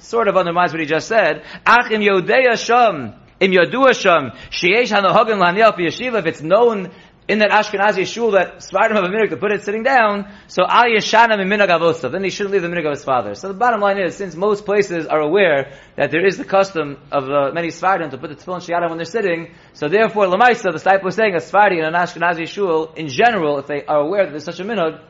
sort 0.00 0.28
of 0.28 0.36
undermines 0.36 0.72
what 0.72 0.80
he 0.80 0.86
just 0.86 1.08
said, 1.08 1.44
Ach 1.66 1.90
im 1.90 2.00
Yodei 2.00 2.56
Sham, 2.56 3.14
im 3.40 3.50
Yodu 3.52 3.94
Sham, 3.94 4.32
sheyesh 4.50 4.90
hanohagan 4.90 5.38
laniach 5.38 5.76
b'yeshiva, 5.78 6.18
if 6.20 6.26
it's 6.26 6.42
known 6.42 6.90
in 7.30 7.38
that 7.38 7.50
Ashkenazi 7.50 8.12
shul 8.12 8.32
that 8.32 8.56
Svardim 8.56 8.96
have 8.96 9.04
a 9.04 9.08
minhag 9.08 9.30
to 9.30 9.36
put 9.36 9.52
it 9.52 9.62
sitting 9.62 9.84
down, 9.84 10.28
so 10.48 10.64
al 10.66 10.86
yeshana 10.86 11.36
minhag 11.38 11.68
avosav, 11.68 12.10
then 12.10 12.24
he 12.24 12.30
shouldn't 12.30 12.52
leave 12.52 12.62
the 12.62 12.68
minhag 12.68 12.86
of 12.86 12.90
his 12.90 13.04
father. 13.04 13.36
So 13.36 13.46
the 13.46 13.54
bottom 13.54 13.80
line 13.80 14.00
is, 14.00 14.16
since 14.16 14.34
most 14.34 14.64
places 14.64 15.06
are 15.06 15.20
aware 15.20 15.72
that 15.96 16.10
there 16.10 16.26
is 16.26 16.38
the 16.38 16.44
custom 16.44 16.98
of 17.12 17.30
uh, 17.30 17.52
many 17.52 17.68
Svardim 17.68 18.10
to 18.10 18.18
put 18.18 18.30
the 18.30 18.36
tefillin 18.36 18.58
shiyada 18.66 18.88
when 18.88 18.98
they're 18.98 19.04
sitting, 19.04 19.54
so 19.74 19.88
therefore 19.88 20.26
Lamaisa, 20.26 20.64
the 20.64 20.72
disciple 20.72 21.08
is 21.08 21.14
saying 21.14 21.34
a 21.34 21.38
Svardi 21.38 21.78
in 21.78 21.84
an 21.84 21.94
Ashkenazi 21.94 22.48
shul, 22.48 22.92
in 22.94 23.06
general, 23.06 23.58
if 23.60 23.68
they 23.68 23.84
are 23.84 24.00
aware 24.00 24.24
that 24.24 24.32
there's 24.32 24.44
such 24.44 24.58
a 24.58 24.64
minhag, 24.64 25.00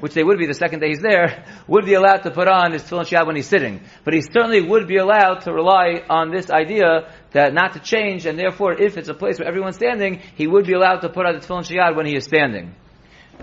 which 0.00 0.14
they 0.14 0.22
would 0.22 0.38
be 0.38 0.46
the 0.46 0.54
second 0.54 0.80
day 0.80 0.88
he's 0.88 1.00
there, 1.00 1.44
would 1.66 1.84
be 1.84 1.94
allowed 1.94 2.18
to 2.18 2.30
put 2.30 2.48
on 2.48 2.72
his 2.72 2.82
tefillin 2.82 3.06
shiyad 3.06 3.26
when 3.26 3.36
he's 3.36 3.48
sitting. 3.48 3.80
But 4.04 4.14
he 4.14 4.20
certainly 4.20 4.60
would 4.60 4.86
be 4.88 4.96
allowed 4.96 5.40
to 5.42 5.52
rely 5.52 6.02
on 6.08 6.30
this 6.30 6.50
idea 6.50 7.12
that 7.32 7.54
not 7.54 7.74
to 7.74 7.80
change, 7.80 8.26
and 8.26 8.38
therefore, 8.38 8.72
if 8.80 8.96
it's 8.96 9.08
a 9.08 9.14
place 9.14 9.38
where 9.38 9.48
everyone's 9.48 9.76
standing, 9.76 10.20
he 10.36 10.46
would 10.46 10.66
be 10.66 10.72
allowed 10.72 11.00
to 11.00 11.08
put 11.08 11.26
on 11.26 11.34
the 11.34 11.40
tefillin 11.40 11.64
shiyad 11.68 11.96
when 11.96 12.06
he 12.06 12.16
is 12.16 12.24
standing. 12.24 12.74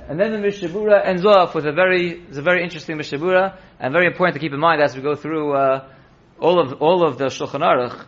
And 0.09 0.19
then 0.19 0.31
the 0.31 0.39
Mishnah 0.39 0.69
Berurah 0.69 1.07
ends 1.07 1.25
off 1.25 1.55
with 1.55 1.65
a 1.65 1.71
very, 1.71 2.21
it's 2.27 2.37
a 2.37 2.41
very 2.41 2.63
interesting 2.63 2.97
Mishnah 2.97 3.17
Berurah, 3.17 3.57
and 3.79 3.93
very 3.93 4.07
important 4.07 4.35
to 4.35 4.39
keep 4.39 4.53
in 4.53 4.59
mind 4.59 4.81
as 4.81 4.95
we 4.95 5.01
go 5.01 5.15
through 5.15 5.53
uh, 5.53 5.87
all 6.39 6.59
of 6.59 6.81
all 6.81 7.07
of 7.07 7.17
the 7.17 7.25
Shulchan 7.25 7.61
Aruch 7.61 8.05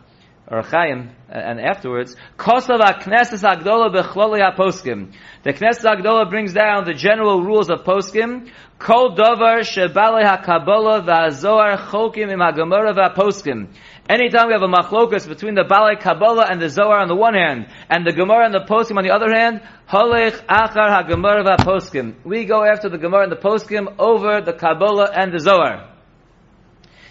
or 0.50 0.62
Chaim, 0.62 1.10
and 1.28 1.60
afterwards, 1.60 2.16
Kosav 2.38 2.80
HaKnesses 2.80 3.42
Agdola 3.42 3.94
Bechloli 3.94 4.40
HaPoskim. 4.40 5.12
The 5.42 5.52
Knesset 5.52 5.84
Agdola 5.84 6.28
brings 6.30 6.54
down 6.54 6.84
the 6.84 6.94
general 6.94 7.42
rules 7.42 7.68
of 7.68 7.80
Poskim. 7.80 8.50
Kol 8.78 9.14
Dovar 9.14 9.60
Shebalei 9.60 10.24
HaKabbalah 10.24 11.04
VaZohar 11.04 11.76
Chokim 11.88 12.30
Im 12.32 12.38
HaGemara 12.38 12.96
VaPoskim. 12.96 13.68
Anytime 14.08 14.46
we 14.46 14.54
have 14.54 14.62
a 14.62 14.68
machlokas 14.68 15.28
between 15.28 15.54
the 15.54 15.64
Balei 15.64 16.00
Kabbalah 16.00 16.46
and 16.50 16.62
the 16.62 16.70
Zohar 16.70 17.00
on 17.00 17.08
the 17.08 17.14
one 17.14 17.34
hand, 17.34 17.66
and 17.90 18.06
the 18.06 18.12
Gemara 18.12 18.46
and 18.46 18.54
the 18.54 18.64
Poskim 18.64 18.96
on 18.96 19.04
the 19.04 19.10
other 19.10 19.30
hand, 19.30 19.60
Holech 19.86 20.46
Achar 20.46 21.04
HaGemara 21.04 21.44
VaPoskim. 21.44 22.24
We 22.24 22.46
go 22.46 22.64
after 22.64 22.88
the 22.88 22.96
Gemara 22.96 23.24
and 23.24 23.32
the 23.32 23.36
Poskim 23.36 23.96
over 23.98 24.40
the 24.40 24.54
Kabbalah 24.54 25.10
and 25.14 25.30
the 25.30 25.40
Zohar. 25.40 25.87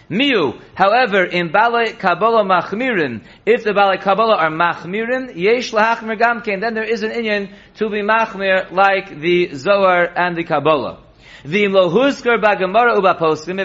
Miu, 0.10 0.62
however, 0.74 1.26
in 1.26 1.50
Balei 1.50 1.98
Kabbalah 2.00 2.44
Machmirin, 2.44 3.24
if 3.46 3.64
the 3.64 3.72
Balei 3.72 4.02
Kabbalah 4.02 4.38
are 4.38 4.50
Machmirin, 4.50 5.36
Yesh 5.36 5.72
Lahachmir 5.72 6.18
Gamkein, 6.18 6.62
then 6.62 6.74
there 6.74 6.86
is 6.86 7.04
an 7.04 7.12
Inyan 7.12 7.54
to 7.76 7.90
be 7.90 8.02
Machmir 8.02 8.72
like 8.72 9.20
the 9.20 9.54
Zohar 9.54 10.06
and 10.16 10.38
the 10.38 10.46
Kabbalah. 10.46 11.04
If 11.50 11.64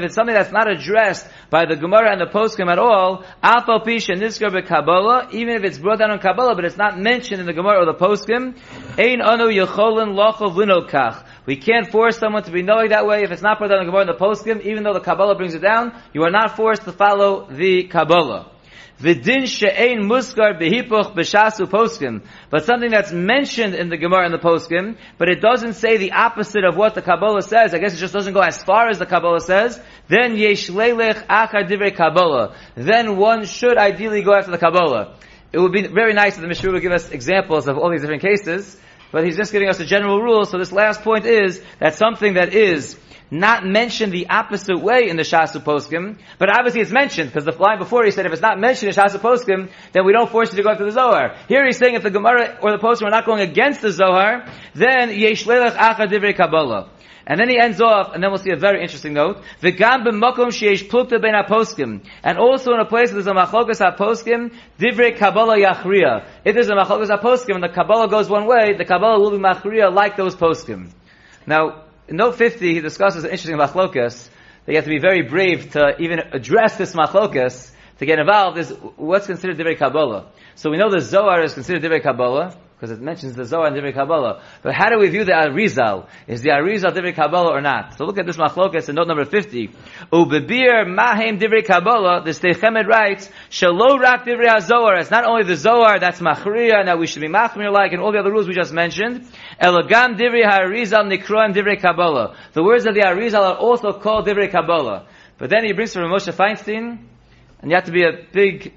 it's 0.04 0.14
something 0.14 0.34
that's 0.34 0.52
not 0.52 0.70
addressed 0.70 1.26
by 1.50 1.66
the 1.66 1.74
Gemara 1.74 2.12
and 2.12 2.20
the 2.20 2.26
poskim 2.26 2.70
at 2.70 2.78
all, 2.78 3.24
afal 3.42 3.84
pisha 3.84 4.14
nisker 4.14 4.52
be 4.52 4.62
Kabbalah, 4.62 5.30
even 5.32 5.56
if 5.56 5.64
it's 5.64 5.78
brought 5.78 5.98
down 5.98 6.12
on 6.12 6.20
Kabbalah, 6.20 6.54
but 6.54 6.64
it's 6.64 6.76
not 6.76 6.96
mentioned 6.96 7.40
in 7.40 7.46
the 7.46 7.52
Gemara 7.52 7.80
or 7.80 7.86
the 7.86 7.94
poskim, 7.94 8.56
ein 8.98 9.20
anu 9.20 9.48
yecholin 9.48 10.14
lochov 10.14 10.54
linokach. 10.54 11.24
We 11.44 11.56
can't 11.56 11.90
force 11.90 12.18
someone 12.18 12.44
to 12.44 12.52
be 12.52 12.62
knowing 12.62 12.90
that 12.90 13.04
way 13.04 13.24
if 13.24 13.32
it's 13.32 13.42
not 13.42 13.58
brought 13.58 13.70
down 13.70 13.80
in 13.80 13.86
the 13.86 13.90
Gemara 13.90 14.06
and 14.06 14.16
the 14.16 14.24
poskim, 14.24 14.62
even 14.62 14.84
though 14.84 14.94
the 14.94 15.00
Kabbalah 15.00 15.34
brings 15.34 15.54
it 15.54 15.62
down, 15.62 15.92
you 16.14 16.22
are 16.22 16.30
not 16.30 16.54
forced 16.56 16.84
to 16.84 16.92
follow 16.92 17.48
the 17.50 17.88
Kabbalah. 17.88 18.48
V'din 19.02 19.48
she'ein 19.48 20.02
muskar 20.02 20.60
behipuch 20.60 21.14
b'shasu 21.14 21.66
poskim. 21.66 22.24
But 22.50 22.64
something 22.64 22.90
that's 22.90 23.10
mentioned 23.10 23.74
in 23.74 23.88
the 23.88 23.96
Gemara 23.96 24.26
and 24.26 24.34
the 24.34 24.38
poskim, 24.38 24.96
but 25.18 25.28
it 25.28 25.40
doesn't 25.40 25.74
say 25.74 25.96
the 25.96 26.12
opposite 26.12 26.64
of 26.64 26.76
what 26.76 26.94
the 26.94 27.02
Kabbalah 27.02 27.42
says. 27.42 27.74
I 27.74 27.78
guess 27.78 27.94
it 27.94 27.98
just 27.98 28.12
doesn't 28.12 28.32
go 28.32 28.40
as 28.40 28.62
far 28.62 28.88
as 28.88 29.00
the 29.00 29.06
Kabbalah 29.06 29.40
says. 29.40 29.80
Then 30.08 30.36
yesh 30.36 30.68
leilech 30.68 31.26
achar 31.26 31.68
divrei 31.68 31.96
Kabbalah. 31.96 32.56
Then 32.76 33.16
one 33.16 33.44
should 33.44 33.76
ideally 33.76 34.22
go 34.22 34.34
after 34.34 34.52
the 34.52 34.58
Kabbalah. 34.58 35.16
It 35.52 35.58
would 35.58 35.72
be 35.72 35.86
very 35.88 36.14
nice 36.14 36.36
if 36.36 36.40
the 36.40 36.46
Mishra 36.46 36.70
would 36.70 36.80
give 36.80 36.92
us 36.92 37.10
examples 37.10 37.66
of 37.66 37.76
all 37.76 37.90
these 37.90 38.02
different 38.02 38.22
cases, 38.22 38.78
but 39.10 39.24
he's 39.24 39.36
just 39.36 39.50
giving 39.50 39.68
us 39.68 39.80
a 39.80 39.84
general 39.84 40.22
rule. 40.22 40.44
So 40.44 40.58
this 40.58 40.72
last 40.72 41.02
point 41.02 41.26
is 41.26 41.60
that 41.80 41.96
something 41.96 42.34
that 42.34 42.54
is 42.54 42.96
not 43.32 43.66
mentioned 43.66 44.12
the 44.12 44.28
opposite 44.28 44.78
way 44.78 45.08
in 45.08 45.16
the 45.16 45.22
Shasu 45.22 45.64
Poskim, 45.64 46.18
but 46.38 46.50
obviously 46.50 46.82
it's 46.82 46.92
mentioned, 46.92 47.30
because 47.30 47.46
the 47.46 47.52
line 47.52 47.78
before 47.78 48.04
he 48.04 48.10
said 48.10 48.26
if 48.26 48.32
it's 48.32 48.42
not 48.42 48.60
mentioned 48.60 48.92
in 48.92 48.94
Shasu 48.94 49.18
Poskim, 49.18 49.70
then 49.92 50.04
we 50.04 50.12
don't 50.12 50.30
force 50.30 50.52
you 50.52 50.58
to 50.58 50.62
go 50.62 50.70
after 50.70 50.84
the 50.84 50.92
Zohar. 50.92 51.34
Here 51.48 51.64
he's 51.64 51.78
saying 51.78 51.94
if 51.94 52.02
the 52.02 52.10
Gemara 52.10 52.58
or 52.60 52.72
the 52.72 52.78
Poskim 52.78 53.06
are 53.06 53.10
not 53.10 53.24
going 53.24 53.40
against 53.40 53.80
the 53.80 53.90
Zohar, 53.90 54.46
then 54.74 55.18
Yesh 55.18 55.44
Lelech 55.44 55.74
Acha 55.74 56.06
Divrei 56.06 56.36
Kabbalah. 56.36 56.90
And 57.26 57.38
then 57.40 57.48
he 57.48 57.58
ends 57.58 57.80
off, 57.80 58.12
and 58.12 58.22
then 58.22 58.30
we'll 58.30 58.38
see 58.38 58.50
a 58.50 58.56
very 58.56 58.82
interesting 58.82 59.14
note. 59.14 59.42
The 59.60 59.72
V'gam 59.72 60.04
b'makom 60.04 60.48
sheyesh 60.48 60.88
plukta 60.90 61.22
ben 61.22 61.32
poskim, 61.48 62.04
and 62.22 62.36
also 62.36 62.74
in 62.74 62.80
a 62.80 62.84
place 62.84 63.12
where 63.12 63.22
there's 63.22 63.28
a 63.28 63.38
machlokas 63.38 63.96
poskim, 63.96 64.52
divrei 64.78 65.16
kabbalah 65.16 65.56
yachriya. 65.56 66.26
If 66.44 66.54
there's 66.54 66.68
a 66.68 66.72
machlokas 66.72 67.16
poskim 67.20 67.54
and 67.54 67.62
the 67.62 67.68
kabbalah 67.68 68.08
goes 68.08 68.28
one 68.28 68.46
way, 68.46 68.74
the 68.76 68.84
kabbalah 68.84 69.20
will 69.20 69.30
be 69.30 69.38
machriya 69.38 69.94
like 69.94 70.16
those 70.16 70.34
poskim. 70.34 70.90
Now, 71.46 71.84
in 72.12 72.18
note 72.18 72.36
50, 72.36 72.74
he 72.74 72.80
discusses 72.80 73.24
an 73.24 73.30
interesting 73.30 73.56
machlokas 73.56 74.28
that 74.66 74.72
you 74.72 74.76
have 74.76 74.84
to 74.84 74.90
be 74.90 74.98
very 74.98 75.22
brave 75.22 75.70
to 75.72 75.96
even 75.98 76.18
address 76.18 76.76
this 76.76 76.94
machlokas 76.94 77.70
to 78.00 78.04
get 78.04 78.18
involved 78.18 78.58
is 78.58 78.68
what's 78.96 79.26
considered 79.26 79.56
divrei 79.56 79.78
kabbalah. 79.78 80.26
So 80.54 80.70
we 80.70 80.76
know 80.76 80.90
the 80.90 81.00
Zohar 81.00 81.42
is 81.42 81.54
considered 81.54 81.82
divrei 81.82 82.02
kabbalah 82.02 82.54
because 82.82 82.98
it 82.98 83.00
mentions 83.00 83.36
the 83.36 83.44
Zohar 83.44 83.68
and 83.68 83.76
divrei 83.76 83.94
kabbalah. 83.94 84.42
But 84.60 84.74
how 84.74 84.88
do 84.88 84.98
we 84.98 85.08
view 85.08 85.22
the 85.22 85.30
Arizal? 85.30 86.08
Is 86.26 86.42
the 86.42 86.48
Arizal 86.48 86.90
divrei 86.90 87.14
kabbalah 87.14 87.52
or 87.52 87.60
not? 87.60 87.96
So 87.96 88.04
look 88.04 88.18
at 88.18 88.26
this 88.26 88.36
machlokas 88.36 88.88
in 88.88 88.96
note 88.96 89.06
number 89.06 89.24
50. 89.24 89.68
Ubebir 90.12 90.92
mahem 90.92 91.38
divrei 91.38 91.64
kabbalah, 91.64 92.24
the 92.24 92.32
Sdei 92.32 92.56
Chemed 92.56 92.88
writes, 92.88 93.30
Shalo 93.50 94.00
rak 94.00 94.26
divrei 94.26 94.60
Zohar. 94.60 94.98
It's 94.98 95.12
not 95.12 95.24
only 95.24 95.44
the 95.44 95.54
Zohar 95.54 96.00
that's 96.00 96.18
machriya, 96.18 96.84
now 96.84 96.96
we 96.96 97.06
should 97.06 97.22
be 97.22 97.28
machmir 97.28 97.72
like, 97.72 97.92
and 97.92 98.02
all 98.02 98.10
the 98.10 98.18
other 98.18 98.32
rules 98.32 98.48
we 98.48 98.54
just 98.54 98.72
mentioned. 98.72 99.28
Elagam 99.62 100.18
divrei 100.18 100.42
Harizal 100.42 101.06
nikroim 101.06 101.54
divrei 101.54 101.80
kabbalah. 101.80 102.36
The 102.52 102.64
words 102.64 102.84
of 102.84 102.96
the 102.96 103.02
Arizal 103.02 103.44
are 103.48 103.58
also 103.58 103.92
called 103.92 104.26
divrei 104.26 104.50
kabbalah. 104.50 105.06
But 105.38 105.50
then 105.50 105.64
he 105.64 105.72
brings 105.72 105.92
from 105.92 106.10
Moshe 106.10 106.32
Feinstein, 106.32 106.98
and 107.60 107.70
you 107.70 107.76
have 107.76 107.84
to 107.84 107.92
be 107.92 108.02
a 108.02 108.26
big 108.32 108.72